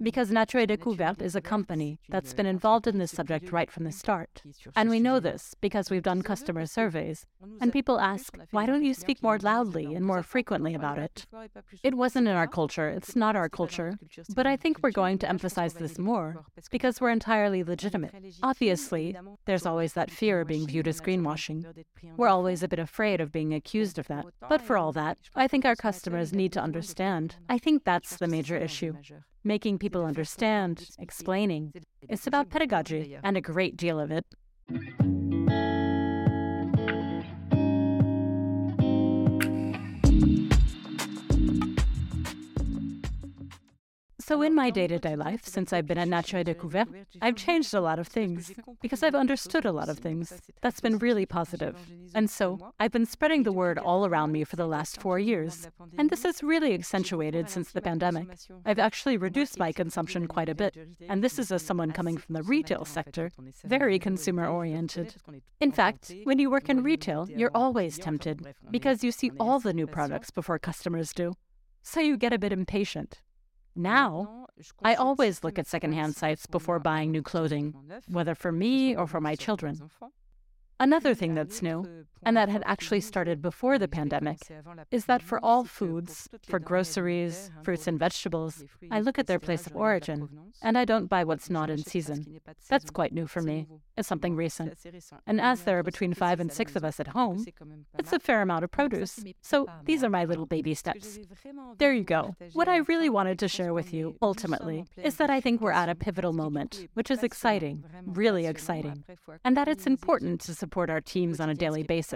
Because 0.00 0.30
Nature 0.30 0.58
et 0.58 0.68
Découvertes 0.68 1.22
is 1.22 1.34
a 1.34 1.40
company 1.40 1.98
that's 2.08 2.34
been 2.34 2.46
involved 2.46 2.86
in 2.86 2.98
this 2.98 3.10
subject 3.10 3.52
right 3.52 3.70
from 3.70 3.84
the 3.84 3.92
start. 3.92 4.42
And 4.74 4.90
we 4.90 5.00
know 5.00 5.18
this 5.18 5.54
because 5.60 5.90
we've 5.90 6.02
done 6.02 6.22
customer 6.22 6.66
surveys. 6.66 7.26
And 7.60 7.72
people 7.72 7.98
ask, 7.98 8.36
why 8.50 8.66
don't 8.66 8.84
you 8.84 8.94
speak 8.94 9.22
more 9.22 9.38
loudly 9.38 9.94
and 9.94 10.04
more 10.04 10.22
frequently 10.22 10.74
about 10.74 10.98
it? 10.98 11.26
It 11.82 11.94
wasn't 11.94 12.28
in 12.28 12.36
our 12.36 12.46
culture, 12.46 12.88
it's 12.88 13.16
not 13.16 13.34
our 13.34 13.48
culture. 13.48 13.98
But 14.34 14.46
I 14.46 14.56
think 14.56 14.78
we're 14.82 14.90
going 14.90 15.18
to 15.18 15.28
emphasize 15.28 15.74
this 15.74 15.98
more 15.98 16.44
because 16.70 17.00
we're 17.00 17.10
entirely 17.10 17.64
legitimate. 17.64 18.14
Obviously, 18.42 19.16
there's 19.46 19.66
always 19.66 19.94
that 19.94 20.10
fear 20.10 20.42
of 20.42 20.48
being 20.48 20.66
viewed 20.66 20.88
as 20.88 21.00
greenwashing. 21.00 21.64
We're 22.16 22.28
always 22.28 22.62
a 22.62 22.68
bit 22.68 22.78
afraid 22.78 23.20
of 23.20 23.32
being 23.32 23.54
accused 23.54 23.85
accused 23.86 23.98
of 23.98 24.08
that. 24.08 24.26
But 24.48 24.62
for 24.62 24.76
all 24.76 24.92
that, 24.92 25.18
I 25.34 25.48
think 25.48 25.64
our 25.64 25.76
customers 25.76 26.32
need 26.32 26.52
to 26.52 26.60
understand. 26.60 27.36
I 27.48 27.58
think 27.58 27.84
that's 27.84 28.16
the 28.16 28.28
major 28.28 28.56
issue. 28.56 28.94
Making 29.44 29.78
people 29.78 30.04
understand, 30.04 30.88
explaining. 30.98 31.72
It's 32.08 32.26
about 32.26 32.50
pedagogy, 32.50 33.16
and 33.22 33.36
a 33.36 33.40
great 33.40 33.76
deal 33.76 34.00
of 34.00 34.10
it. 34.10 34.26
So, 44.26 44.42
in 44.42 44.56
my 44.56 44.70
day 44.70 44.88
to 44.88 44.98
day 44.98 45.14
life, 45.14 45.44
since 45.44 45.72
I've 45.72 45.86
been 45.86 45.98
at 45.98 46.08
Nature 46.08 46.42
Découvertes, 46.42 47.06
I've 47.22 47.36
changed 47.36 47.72
a 47.72 47.80
lot 47.80 48.00
of 48.00 48.08
things 48.08 48.50
because 48.82 49.04
I've 49.04 49.14
understood 49.14 49.64
a 49.64 49.70
lot 49.70 49.88
of 49.88 50.00
things. 50.00 50.32
That's 50.62 50.80
been 50.80 50.98
really 50.98 51.26
positive. 51.26 51.76
And 52.12 52.28
so, 52.28 52.72
I've 52.80 52.90
been 52.90 53.06
spreading 53.06 53.44
the 53.44 53.52
word 53.52 53.78
all 53.78 54.04
around 54.04 54.32
me 54.32 54.42
for 54.42 54.56
the 54.56 54.66
last 54.66 55.00
four 55.00 55.20
years. 55.20 55.68
And 55.96 56.10
this 56.10 56.24
has 56.24 56.42
really 56.42 56.74
accentuated 56.74 57.48
since 57.48 57.70
the 57.70 57.80
pandemic. 57.80 58.26
I've 58.64 58.80
actually 58.80 59.16
reduced 59.16 59.60
my 59.60 59.70
consumption 59.70 60.26
quite 60.26 60.48
a 60.48 60.56
bit. 60.56 60.76
And 61.08 61.22
this 61.22 61.38
is 61.38 61.52
as 61.52 61.62
someone 61.62 61.92
coming 61.92 62.16
from 62.16 62.32
the 62.32 62.42
retail 62.42 62.84
sector, 62.84 63.30
very 63.64 64.00
consumer 64.00 64.48
oriented. 64.48 65.14
In 65.60 65.70
fact, 65.70 66.12
when 66.24 66.40
you 66.40 66.50
work 66.50 66.68
in 66.68 66.82
retail, 66.82 67.28
you're 67.30 67.54
always 67.54 67.96
tempted 67.96 68.44
because 68.72 69.04
you 69.04 69.12
see 69.12 69.30
all 69.38 69.60
the 69.60 69.72
new 69.72 69.86
products 69.86 70.32
before 70.32 70.58
customers 70.58 71.12
do. 71.12 71.34
So 71.84 72.00
you 72.00 72.16
get 72.16 72.32
a 72.32 72.38
bit 72.40 72.50
impatient. 72.50 73.20
Now, 73.76 74.46
I 74.82 74.94
always 74.94 75.44
look 75.44 75.58
at 75.58 75.66
secondhand 75.66 76.16
sites 76.16 76.46
before 76.46 76.78
buying 76.78 77.10
new 77.10 77.22
clothing, 77.22 77.74
whether 78.08 78.34
for 78.34 78.50
me 78.50 78.96
or 78.96 79.06
for 79.06 79.20
my 79.20 79.34
children. 79.34 79.90
Another 80.80 81.14
thing 81.14 81.34
that's 81.34 81.60
new, 81.62 82.06
and 82.26 82.36
that 82.36 82.48
had 82.48 82.64
actually 82.66 83.00
started 83.00 83.40
before 83.40 83.78
the 83.78 83.88
pandemic, 83.88 84.38
is 84.90 85.04
that 85.06 85.22
for 85.22 85.38
all 85.44 85.64
foods, 85.64 86.28
for 86.42 86.58
groceries, 86.58 87.50
fruits 87.62 87.86
and 87.86 87.98
vegetables, 87.98 88.64
I 88.90 89.00
look 89.00 89.18
at 89.18 89.28
their 89.28 89.38
place 89.38 89.66
of 89.66 89.76
origin, 89.76 90.28
and 90.60 90.76
I 90.76 90.84
don't 90.84 91.06
buy 91.06 91.22
what's 91.24 91.48
not 91.48 91.70
in 91.70 91.78
season. 91.78 92.40
That's 92.68 92.90
quite 92.90 93.12
new 93.14 93.28
for 93.28 93.40
me. 93.40 93.68
It's 93.96 94.08
something 94.08 94.34
recent. 94.34 94.76
And 95.26 95.40
as 95.40 95.62
there 95.62 95.78
are 95.78 95.82
between 95.82 96.14
five 96.14 96.40
and 96.40 96.52
six 96.52 96.74
of 96.74 96.84
us 96.84 96.98
at 96.98 97.06
home, 97.06 97.46
it's 97.98 98.12
a 98.12 98.18
fair 98.18 98.42
amount 98.42 98.64
of 98.64 98.70
produce. 98.72 99.24
So 99.40 99.66
these 99.84 100.02
are 100.02 100.10
my 100.10 100.24
little 100.24 100.46
baby 100.46 100.74
steps. 100.74 101.18
There 101.78 101.92
you 101.92 102.04
go. 102.04 102.34
What 102.54 102.68
I 102.68 102.78
really 102.78 103.08
wanted 103.08 103.38
to 103.38 103.48
share 103.48 103.72
with 103.72 103.94
you, 103.94 104.16
ultimately, 104.20 104.84
is 104.96 105.16
that 105.16 105.30
I 105.30 105.40
think 105.40 105.60
we're 105.60 105.70
at 105.70 105.88
a 105.88 105.94
pivotal 105.94 106.32
moment, 106.32 106.88
which 106.94 107.10
is 107.10 107.22
exciting, 107.22 107.84
really 108.04 108.46
exciting, 108.46 109.04
and 109.44 109.56
that 109.56 109.68
it's 109.68 109.86
important 109.86 110.40
to 110.42 110.54
support 110.54 110.90
our 110.90 111.00
teams 111.00 111.38
on 111.38 111.48
a 111.48 111.54
daily 111.54 111.84
basis, 111.84 112.15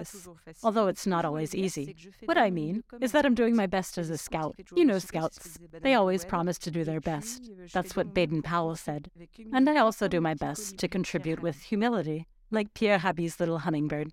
although 0.63 0.87
it's 0.87 1.07
not 1.07 1.25
always 1.25 1.55
easy. 1.55 1.97
What 2.25 2.39
I 2.39 2.51
mean 2.51 2.85
is 3.01 3.13
that 3.13 3.25
I'm 3.25 3.35
doing 3.35 3.57
my 3.57 3.67
best 3.67 3.99
as 3.99 4.11
a 4.11 4.19
scout. 4.19 4.57
You 4.75 4.85
know 4.85 4.99
scouts. 4.99 5.59
They 5.81 5.95
always 5.95 6.25
promise 6.25 6.59
to 6.59 6.71
do 6.71 6.85
their 6.85 7.01
best. 7.01 7.51
That's 7.73 7.97
what 7.97 8.15
Baden 8.15 8.43
Powell 8.43 8.77
said. 8.77 9.11
And 9.53 9.69
I 9.69 9.79
also 9.79 10.09
do 10.09 10.21
my 10.21 10.35
best 10.35 10.79
to 10.79 10.89
contribute 10.89 11.41
with 11.41 11.63
humility, 11.63 12.27
like 12.51 12.75
Pierre 12.75 13.01
Rabhi's 13.03 13.41
little 13.41 13.59
hummingbird. 13.59 14.13